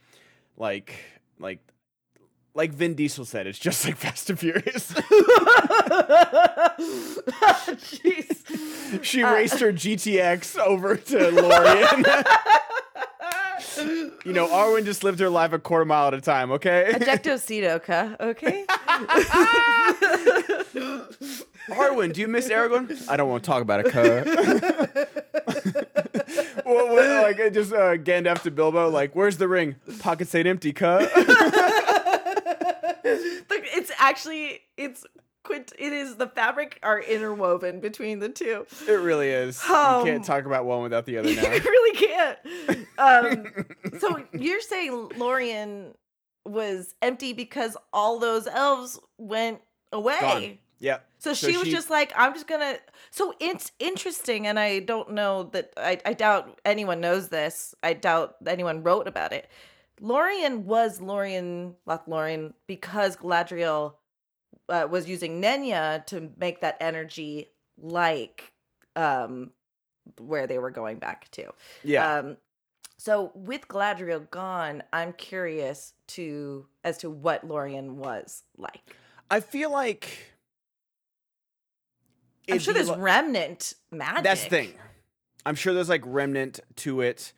[0.57, 0.99] like
[1.39, 1.59] like
[2.53, 4.93] like Vin Diesel said, it's just like Fast and Furious.
[7.75, 9.03] Jeez.
[9.03, 12.05] she Uh, raced her GTX over to Lorien.
[14.25, 16.91] you know, Arwen just lived her life a quarter mile at a time, okay?
[16.93, 18.65] Ejectocito, ka, okay?
[21.69, 23.07] Arwen, do you miss Aragorn?
[23.09, 24.25] I don't want to talk about it, cuz.
[26.63, 29.75] what, what, like just uh, Gandalf to Bilbo, like, where's the ring?
[29.99, 31.07] Pockets ain't empty, cuz.
[33.77, 35.05] It's actually it's
[35.45, 38.65] quint it is the fabric are interwoven between the two.
[38.87, 39.63] it really is.
[39.69, 41.49] Um, you can't talk about one without the other You now.
[41.49, 42.37] really can't.
[42.97, 43.65] Um,
[43.99, 45.93] so you're saying Lorien
[46.45, 50.17] was empty because all those elves went away.
[50.19, 50.57] Gone.
[50.79, 50.97] Yeah.
[51.19, 52.77] So, So she was just like, I'm just gonna.
[53.11, 55.71] So it's interesting, and I don't know that.
[55.77, 57.73] I, I doubt anyone knows this.
[57.81, 59.49] I doubt anyone wrote about it.
[60.01, 63.93] Lorien was Lorien Lothlorien because Galadriel
[64.69, 67.49] uh, was using Nenya to make that energy
[67.81, 68.51] like
[68.95, 69.51] um
[70.19, 71.51] where they were going back to.
[71.83, 72.17] Yeah.
[72.17, 72.37] Um,
[72.97, 78.95] so with Galadriel gone, I'm curious to as to what Lorien was like.
[79.29, 80.35] I feel like
[82.49, 84.23] I'm sure there's li- remnant magic.
[84.23, 84.73] That's the thing.
[85.45, 87.33] I'm sure there's like remnant to it,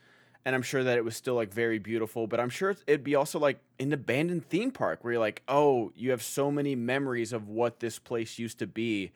[0.47, 2.25] and I'm sure that it was still like very beautiful.
[2.25, 5.91] But I'm sure it'd be also like an abandoned theme park where you're like, oh,
[5.93, 9.11] you have so many memories of what this place used to be,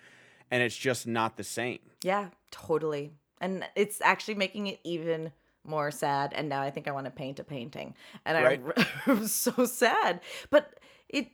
[0.51, 1.79] and it's just not the same.
[2.03, 3.13] Yeah, totally.
[3.39, 5.31] And it's actually making it even
[5.63, 6.33] more sad.
[6.33, 7.95] And now I think I want to paint a painting.
[8.25, 8.61] And Right.
[9.07, 10.19] I am so sad.
[10.49, 11.29] But it,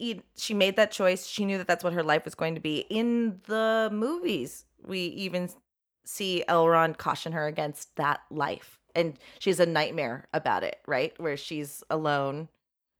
[0.00, 1.24] it, she made that choice.
[1.24, 2.78] She knew that that's what her life was going to be.
[2.90, 5.50] In the movies, we even
[6.04, 8.80] see Elrond caution her against that life.
[8.98, 11.12] And she's a nightmare about it, right?
[11.20, 12.48] Where she's alone.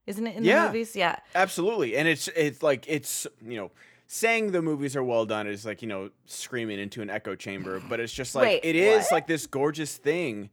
[0.07, 0.62] Isn't it in Yeah.
[0.62, 0.94] the movies?
[0.96, 1.16] Yeah.
[1.34, 3.70] Absolutely, and it's it's like it's you know
[4.07, 7.80] saying the movies are well done is like you know screaming into an echo chamber,
[7.90, 9.12] but it's just like Wait, it is what?
[9.12, 10.51] like this gorgeous thing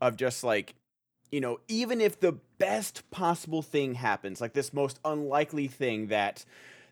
[0.00, 0.74] of just like
[1.30, 6.44] you know even if the best possible thing happens, like this most unlikely thing that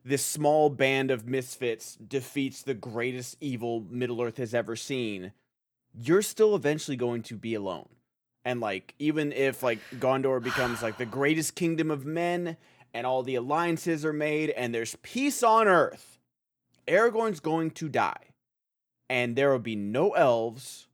[0.04, 5.32] this small band of misfits defeats the greatest evil Middle Earth has ever seen,
[6.00, 7.88] you're still eventually going to be alone.
[8.44, 12.56] And like even if like Gondor becomes like the greatest kingdom of men
[12.94, 16.18] and all the alliances are made and there's peace on earth,
[16.86, 18.32] Aragorn's going to die.
[19.10, 20.86] And there will be no elves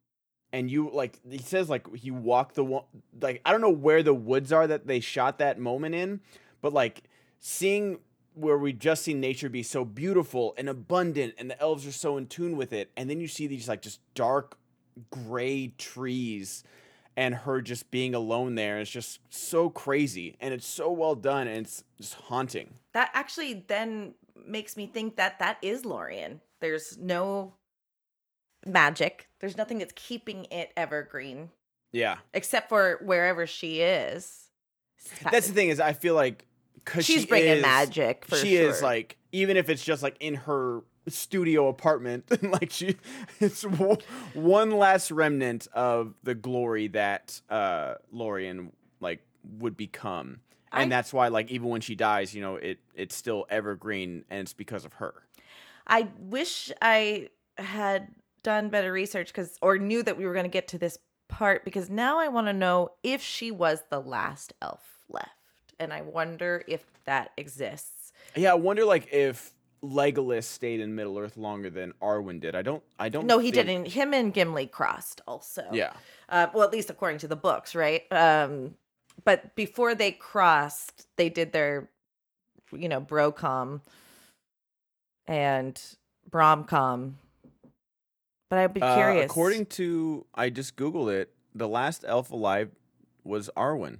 [0.52, 2.84] and you like he says like he walked the one
[3.20, 6.20] like I don't know where the woods are that they shot that moment in,
[6.62, 7.02] but like
[7.40, 7.98] seeing
[8.34, 12.16] where we just seen nature be so beautiful and abundant and the elves are so
[12.16, 14.58] in tune with it and then you see these like just dark
[15.10, 16.64] gray trees
[17.16, 21.46] and her just being alone there it's just so crazy and it's so well done
[21.46, 24.14] and it's just haunting That actually then
[24.46, 26.40] makes me think that that is Lorien.
[26.60, 27.54] There's no
[28.66, 29.28] magic.
[29.40, 31.50] There's nothing that's keeping it evergreen
[31.92, 34.48] yeah except for wherever she is.
[35.30, 38.56] that's the thing is i feel like because She's she bringing is, magic for she
[38.56, 42.96] is like even if it's just like in her studio apartment like she
[43.40, 49.20] it's one last remnant of the glory that uh Lorien like
[49.58, 50.40] would become
[50.72, 54.24] and I- that's why like even when she dies you know it it's still evergreen
[54.30, 55.14] and it's because of her
[55.86, 57.28] I wish I
[57.58, 58.08] had
[58.42, 60.98] done better research because or knew that we were going to get to this
[61.28, 65.28] part because now I want to know if she was the last elf left.
[65.78, 68.12] And I wonder if that exists.
[68.36, 69.52] yeah i wonder like if
[69.84, 73.50] legolas stayed in middle earth longer than arwen did i don't i don't No, he
[73.50, 73.86] think- didn't.
[73.88, 75.64] Him and Gimli crossed also.
[75.72, 75.92] yeah
[76.28, 78.10] Uh, well, at least according to the books, right?
[78.10, 78.76] Um,
[79.24, 81.90] but before they crossed, they did their,
[82.72, 83.82] you know, brocom
[85.26, 85.80] and
[86.30, 87.14] bromcom.
[88.50, 89.30] But I'd be Uh, curious.
[89.30, 92.70] according to I just googled it, the last elf alive
[93.22, 93.98] was Arwen.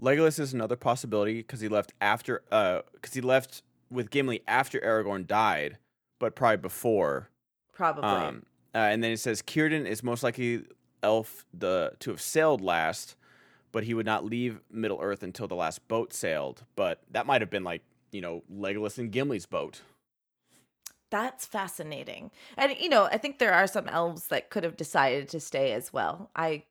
[0.00, 4.78] Legolas is another possibility because he left after uh because he left with Gimli after
[4.80, 5.78] Aragorn died,
[6.18, 7.30] but probably before.
[7.72, 8.08] probably.
[8.08, 10.64] Um, uh, and then it says Círdan is most likely
[11.02, 13.16] elf the to have sailed last,
[13.72, 16.64] but he would not leave Middle Earth until the last boat sailed.
[16.76, 17.82] But that might have been like
[18.12, 19.80] you know Legolas and Gimli's boat.
[21.10, 22.30] That's fascinating.
[22.56, 25.72] And you know, I think there are some elves that could have decided to stay
[25.72, 26.30] as well.
[26.36, 26.64] I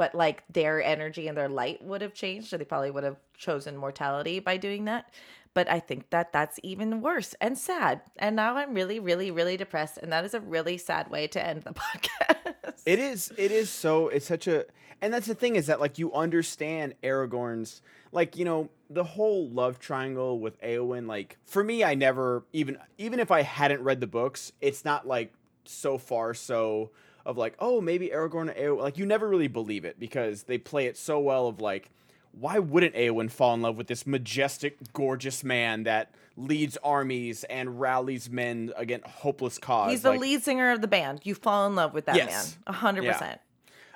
[0.00, 3.18] but like their energy and their light would have changed, so they probably would have
[3.36, 5.12] chosen mortality by doing that.
[5.52, 8.00] But I think that that's even worse and sad.
[8.16, 11.46] And now I'm really really really depressed and that is a really sad way to
[11.46, 12.54] end the podcast.
[12.86, 13.30] It is.
[13.36, 14.08] It is so.
[14.08, 14.64] It's such a.
[15.02, 19.50] And that's the thing is that like you understand Aragorn's like you know the whole
[19.50, 21.08] love triangle with Eowyn.
[21.08, 25.06] Like for me, I never even even if I hadn't read the books, it's not
[25.06, 25.34] like
[25.66, 26.90] so far so
[27.26, 28.80] of like oh maybe Aragorn and Eowyn.
[28.80, 31.90] Like you never really believe it because they play it so well of like
[32.32, 37.80] why wouldn't Eowyn fall in love with this majestic, gorgeous man that leads armies and
[37.80, 39.90] rallies men against hopeless cause?
[39.90, 41.22] He's the Like, lead singer of the band.
[41.24, 42.56] You fall in love with that Yes.
[42.56, 42.62] man.
[42.68, 43.12] A hundred Yeah.
[43.14, 43.40] percent.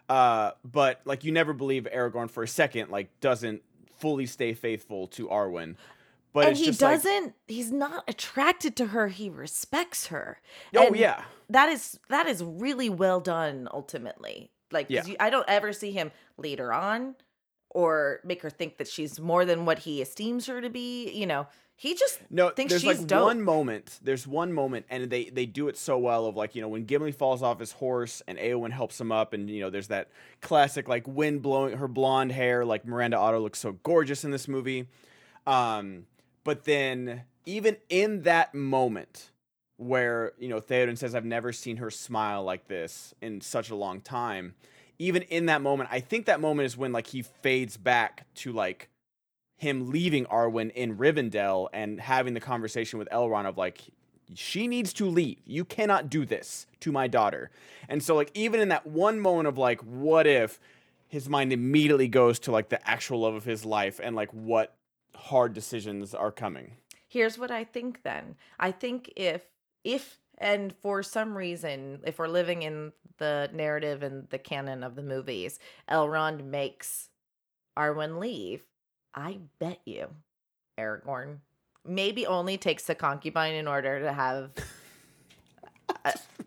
[0.09, 3.63] Uh, but like you never believe Aragorn for a second, like doesn't
[3.99, 5.77] fully stay faithful to Arwen.
[6.35, 10.41] But And he doesn't he's not attracted to her, he respects her.
[10.77, 15.05] oh And yeah, that is that is really well done ultimately like Yeah.
[15.07, 17.15] you, i don't ever see him later on
[17.71, 21.27] or make her think that she's more than what he esteems her to be you
[21.27, 22.51] know he just no.
[22.51, 23.25] thinks there's she's like dope.
[23.25, 23.99] one moment.
[24.01, 26.85] There's one moment, and they they do it so well of like you know when
[26.85, 30.09] Gimli falls off his horse and Eowyn helps him up, and you know there's that
[30.41, 32.65] classic like wind blowing her blonde hair.
[32.65, 34.87] Like Miranda Otto looks so gorgeous in this movie.
[35.49, 36.07] Um,
[36.45, 39.31] but then even in that moment
[39.77, 43.75] where you know Theoden says, "I've never seen her smile like this in such a
[43.75, 44.55] long time."
[44.99, 48.53] Even in that moment, I think that moment is when like he fades back to
[48.53, 48.89] like
[49.57, 53.81] him leaving Arwen in Rivendell and having the conversation with Elrond of like
[54.35, 55.39] she needs to leave.
[55.45, 57.51] You cannot do this to my daughter.
[57.89, 60.61] And so like even in that one moment of like what if
[61.09, 64.75] his mind immediately goes to like the actual love of his life and like what
[65.25, 66.73] hard decisions are coming.
[67.09, 69.43] here's what i think then i think if
[69.85, 74.97] if and for some reason if we're living in the narrative and the canon of
[74.97, 75.59] the movies
[75.89, 77.09] elrond makes
[77.79, 78.63] arwen leave
[79.15, 80.09] i bet you
[80.79, 81.39] aragorn
[81.87, 84.51] maybe only takes a concubine in order to have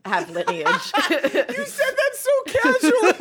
[0.05, 0.66] have lineage
[1.10, 3.14] You said that so casually.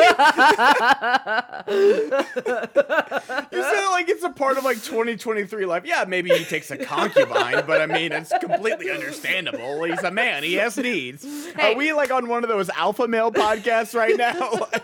[3.52, 5.84] You said it like it's a part of like 2023 life.
[5.84, 9.84] Yeah, maybe he takes a concubine, but I mean, it's completely understandable.
[9.84, 10.42] He's a man.
[10.42, 11.24] He has needs.
[11.54, 11.72] Hey.
[11.72, 14.50] Are we like on one of those alpha male podcasts right now?
[14.52, 14.82] Like,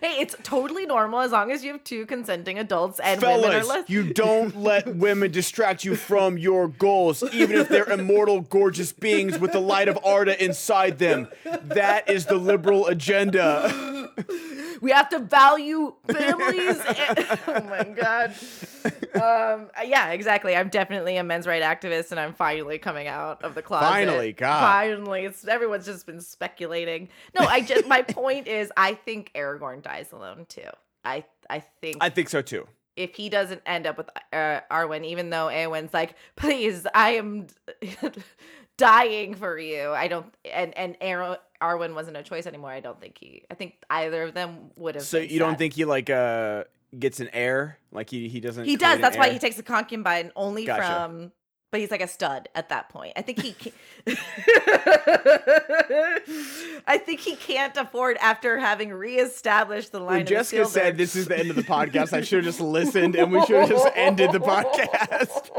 [0.00, 3.64] hey it's totally normal as long as you have two consenting adults and women are
[3.64, 8.92] less you don't let women distract you from your goals, even if they're immortal, gorgeous
[8.92, 11.28] beings with the light of Arda inside them.
[11.64, 14.10] That is the liberal agenda.
[14.80, 16.78] we have to value families.
[16.80, 17.18] and-
[17.48, 18.34] oh my god.
[19.14, 20.56] Um, yeah, exactly.
[20.56, 23.86] I'm definitely a men's right activist, and I'm finally coming out of the closet.
[23.86, 24.60] Finally, God.
[24.60, 27.08] Finally, it's everyone's just been speculating.
[27.38, 30.62] No, I just my point is, I think Aragorn dies alone too.
[31.04, 32.66] I I think I think so too.
[32.96, 37.46] if he doesn't end up with uh, Arwen, even though Eowyn's like, please, I am
[38.78, 39.90] dying for you.
[39.90, 42.70] I don't, and and Ar- Arwen wasn't a choice anymore.
[42.70, 43.44] I don't think he.
[43.50, 45.04] I think either of them would have.
[45.04, 46.64] So you don't think he like uh
[46.98, 47.78] gets an heir?
[47.92, 48.64] Like he he doesn't.
[48.64, 49.00] he does?
[49.00, 49.34] That's why heir?
[49.34, 50.86] he takes a concubine only Gotcha.
[50.86, 51.32] from.
[51.70, 53.12] But he's like a stud at that point.
[53.14, 53.52] I think he.
[53.52, 53.72] Can-
[56.86, 60.16] I think he can't afford after having reestablished the line.
[60.18, 63.16] When Jessica said this is the end of the podcast, I should have just listened
[63.16, 65.50] and we should have just ended the podcast.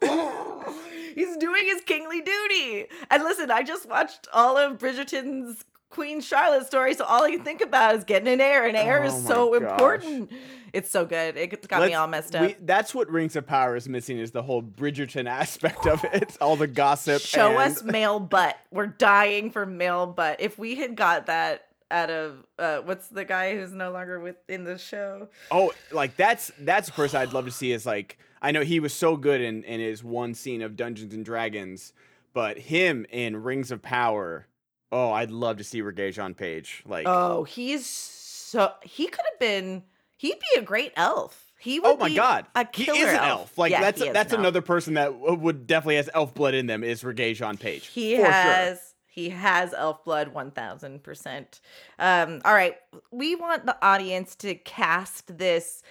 [1.14, 2.86] He's doing his kingly duty.
[3.10, 7.42] And listen, I just watched all of Bridgerton's Queen Charlotte story, so all I can
[7.42, 9.70] think about is getting an heir, and heir Oh is so gosh.
[9.70, 10.30] important.
[10.72, 11.36] It's so good.
[11.38, 12.42] It got me Let's- all messed up.
[12.42, 16.36] we- that's what Rings of Power is missing is the whole Bridgerton aspect of it.
[16.42, 17.22] All the gossip.
[17.22, 18.56] Show and- us male butt.
[18.70, 20.40] We're dying for male butt.
[20.40, 24.36] If we had got that out of uh, what's the guy who's no longer with
[24.46, 25.28] in the show?
[25.50, 27.72] Oh, like that's that's a person I'd love to see.
[27.72, 31.14] Is like I know he was so good in in his one scene of Dungeons
[31.14, 31.92] and Dragons,
[32.32, 34.46] but him in Rings of Power.
[34.90, 36.82] Oh, I'd love to see Regé-Jean Page.
[36.86, 39.82] Like, Oh, he's so he could have been.
[40.16, 41.52] He'd be a great elf.
[41.60, 43.58] He would oh my be god, a he killer is an elf.
[43.58, 44.44] Like Yeah, that's he is that's an elf.
[44.44, 46.82] another person that would definitely has elf blood in them.
[46.84, 47.86] Is Regé-Jean Page?
[47.88, 48.84] He has Sure.
[49.06, 51.60] he has elf blood 1000%.
[51.98, 52.76] Um all right,
[53.10, 55.82] we want the audience to cast this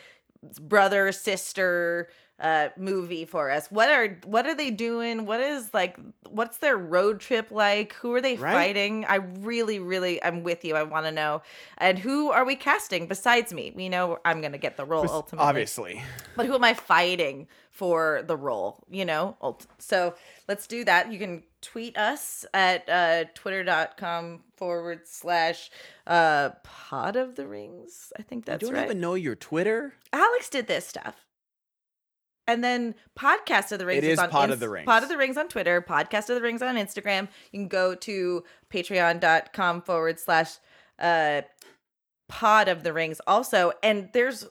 [0.62, 3.68] brother sister uh movie for us.
[3.72, 5.26] What are what are they doing?
[5.26, 5.98] What is like
[6.30, 7.94] what's their road trip like?
[7.94, 8.54] Who are they Right?
[8.54, 9.06] fighting?
[9.06, 10.76] I really really I'm with you.
[10.76, 11.42] I want to know.
[11.80, 13.72] And who are we casting besides me?
[13.76, 15.48] We know I'm going to get the role Bes- ultimately.
[15.50, 16.04] Obviously,
[16.36, 18.84] But who am I fighting for the role?
[18.90, 19.36] You know?
[19.42, 20.16] Ult- So
[20.48, 21.12] let's do that.
[21.12, 25.70] You can tweet us at uh, twitter.com forward slash
[26.06, 28.12] uh, pod of the rings.
[28.18, 28.86] I think that's you don't right.
[28.86, 29.94] even know your Twitter.
[30.14, 31.26] Alex did this stuff.
[32.48, 34.86] And then Podcast of the Rings It is on Pod of the Rings.
[34.86, 37.28] Pod of the Rings on Twitter, Podcast of the Rings on Instagram.
[37.52, 40.56] You can go to patreon.com forward slash
[40.98, 41.42] uh,
[42.30, 43.74] Pod of the Rings also.
[43.84, 44.48] And there's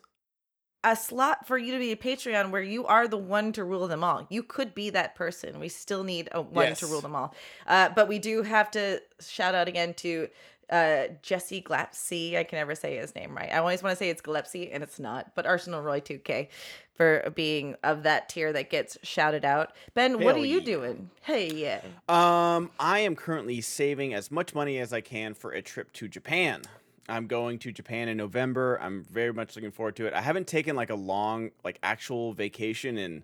[0.84, 3.88] a slot for you to be a Patreon where you are the one to rule
[3.88, 4.26] them all.
[4.30, 5.58] You could be that person.
[5.58, 7.34] We still need a one to rule them all.
[7.66, 10.28] Uh, but we do have to shout out again to
[10.70, 12.36] uh, Jesse Glapsy.
[12.36, 13.50] I can never say his name right.
[13.52, 15.34] I always want to say it's Gillespie, and it's not.
[15.34, 16.48] But Arsenal Roy 2K
[16.94, 19.72] for being of that tier that gets shouted out.
[19.94, 20.64] Ben, what Hell are you yeah.
[20.64, 21.10] doing?
[21.22, 21.80] Hey, yeah.
[22.08, 26.08] Um, I am currently saving as much money as I can for a trip to
[26.08, 26.62] Japan.
[27.08, 28.80] I'm going to Japan in November.
[28.82, 30.14] I'm very much looking forward to it.
[30.14, 33.22] I haven't taken like a long, like actual vacation, and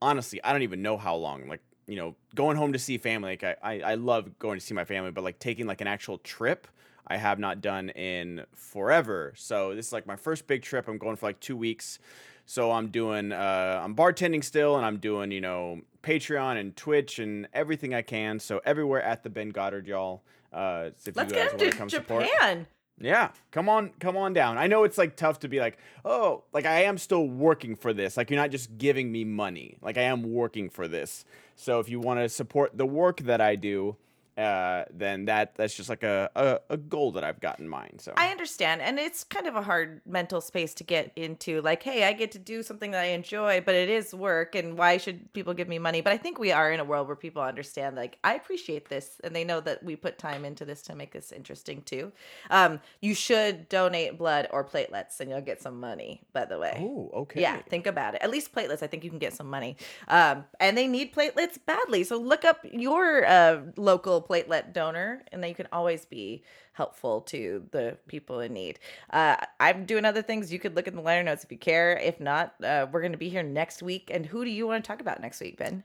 [0.00, 1.48] honestly, I don't even know how long.
[1.48, 3.30] Like, you know, going home to see family.
[3.30, 5.88] Like, I, I, I love going to see my family, but like taking like an
[5.88, 6.68] actual trip,
[7.06, 9.32] I have not done in forever.
[9.36, 10.86] So this is like my first big trip.
[10.86, 11.98] I'm going for like two weeks.
[12.44, 17.18] So I'm doing, uh, I'm bartending still, and I'm doing, you know, Patreon and Twitch
[17.18, 18.38] and everything I can.
[18.38, 20.22] So everywhere at the Ben Goddard, y'all.
[20.52, 22.66] Uh, if Let's you guys get wanna him come to support- Japan.
[23.00, 24.58] Yeah, come on, come on down.
[24.58, 27.92] I know it's like tough to be like, oh, like I am still working for
[27.92, 28.16] this.
[28.16, 29.78] Like you're not just giving me money.
[29.80, 31.24] Like I am working for this.
[31.54, 33.96] So if you want to support the work that I do,
[34.38, 38.00] uh, then that that's just like a, a a goal that I've got in mind.
[38.00, 38.80] So I understand.
[38.80, 41.60] And it's kind of a hard mental space to get into.
[41.60, 44.54] Like, hey, I get to do something that I enjoy, but it is work.
[44.54, 46.00] And why should people give me money?
[46.00, 49.20] But I think we are in a world where people understand, like, I appreciate this.
[49.24, 52.12] And they know that we put time into this to make this interesting too.
[52.50, 56.76] Um, you should donate blood or platelets and you'll get some money, by the way.
[56.80, 57.40] oh, okay.
[57.40, 58.22] Yeah, think about it.
[58.22, 59.76] At least platelets, I think you can get some money.
[60.06, 62.04] Um, and they need platelets badly.
[62.04, 67.20] So look up your uh, local platelet donor, and then you can always be helpful
[67.22, 68.78] to the people in need.
[69.10, 70.52] Uh, I'm doing other things.
[70.52, 71.96] You could look at the liner notes if you care.
[71.96, 74.10] If not, uh, we're going to be here next week.
[74.12, 75.82] And who do you want to talk about next week, Ben?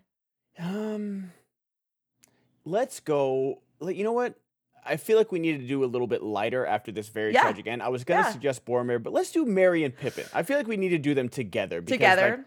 [0.60, 1.32] Um,
[2.66, 3.62] let's go.
[3.82, 4.36] You know what?
[4.86, 7.41] I feel like we need to do a little bit lighter after this very Yeah.
[7.44, 7.82] tragic end.
[7.82, 8.32] I was gonna Yeah.
[8.32, 10.26] suggest Boromir, but let's do Merry and Pippin.
[10.34, 11.80] I feel like we need to do them together.
[11.82, 12.46] Because, Together.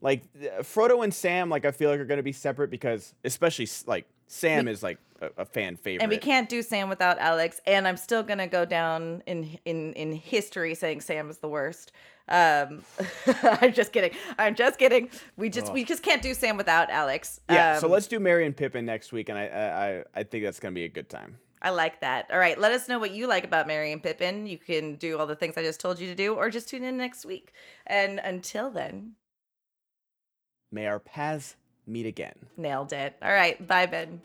[0.00, 3.14] Like, like uh, Frodo and Sam, like I feel like are gonna be separate because,
[3.24, 6.02] especially like Sam We- is like a, a fan favorite.
[6.02, 7.60] And we can't do Sam without Alex.
[7.66, 11.90] And I'm still gonna go down in in in history saying Sam is the worst.
[12.28, 12.84] Um,
[13.42, 14.10] I'm just kidding.
[14.38, 15.08] I'm just kidding.
[15.36, 17.40] We just we just can't do Sam without Alex.
[17.50, 20.44] Yeah, so Um, let's do Merry and Pippin next week, and I I I- think
[20.44, 21.38] that's gonna be a good time.
[21.60, 22.30] I like that.
[22.30, 24.46] All right, let us know what you like about Merry and Pippin.
[24.46, 26.84] You can do all the things I just told you to do, or just tune
[26.84, 27.52] in next week.
[27.86, 29.14] And until then,
[30.70, 31.56] May our paths
[31.88, 32.34] meet again.
[32.56, 33.16] nailed it.
[33.22, 34.20] All right, bye, Ben.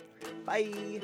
[0.45, 1.01] Bye.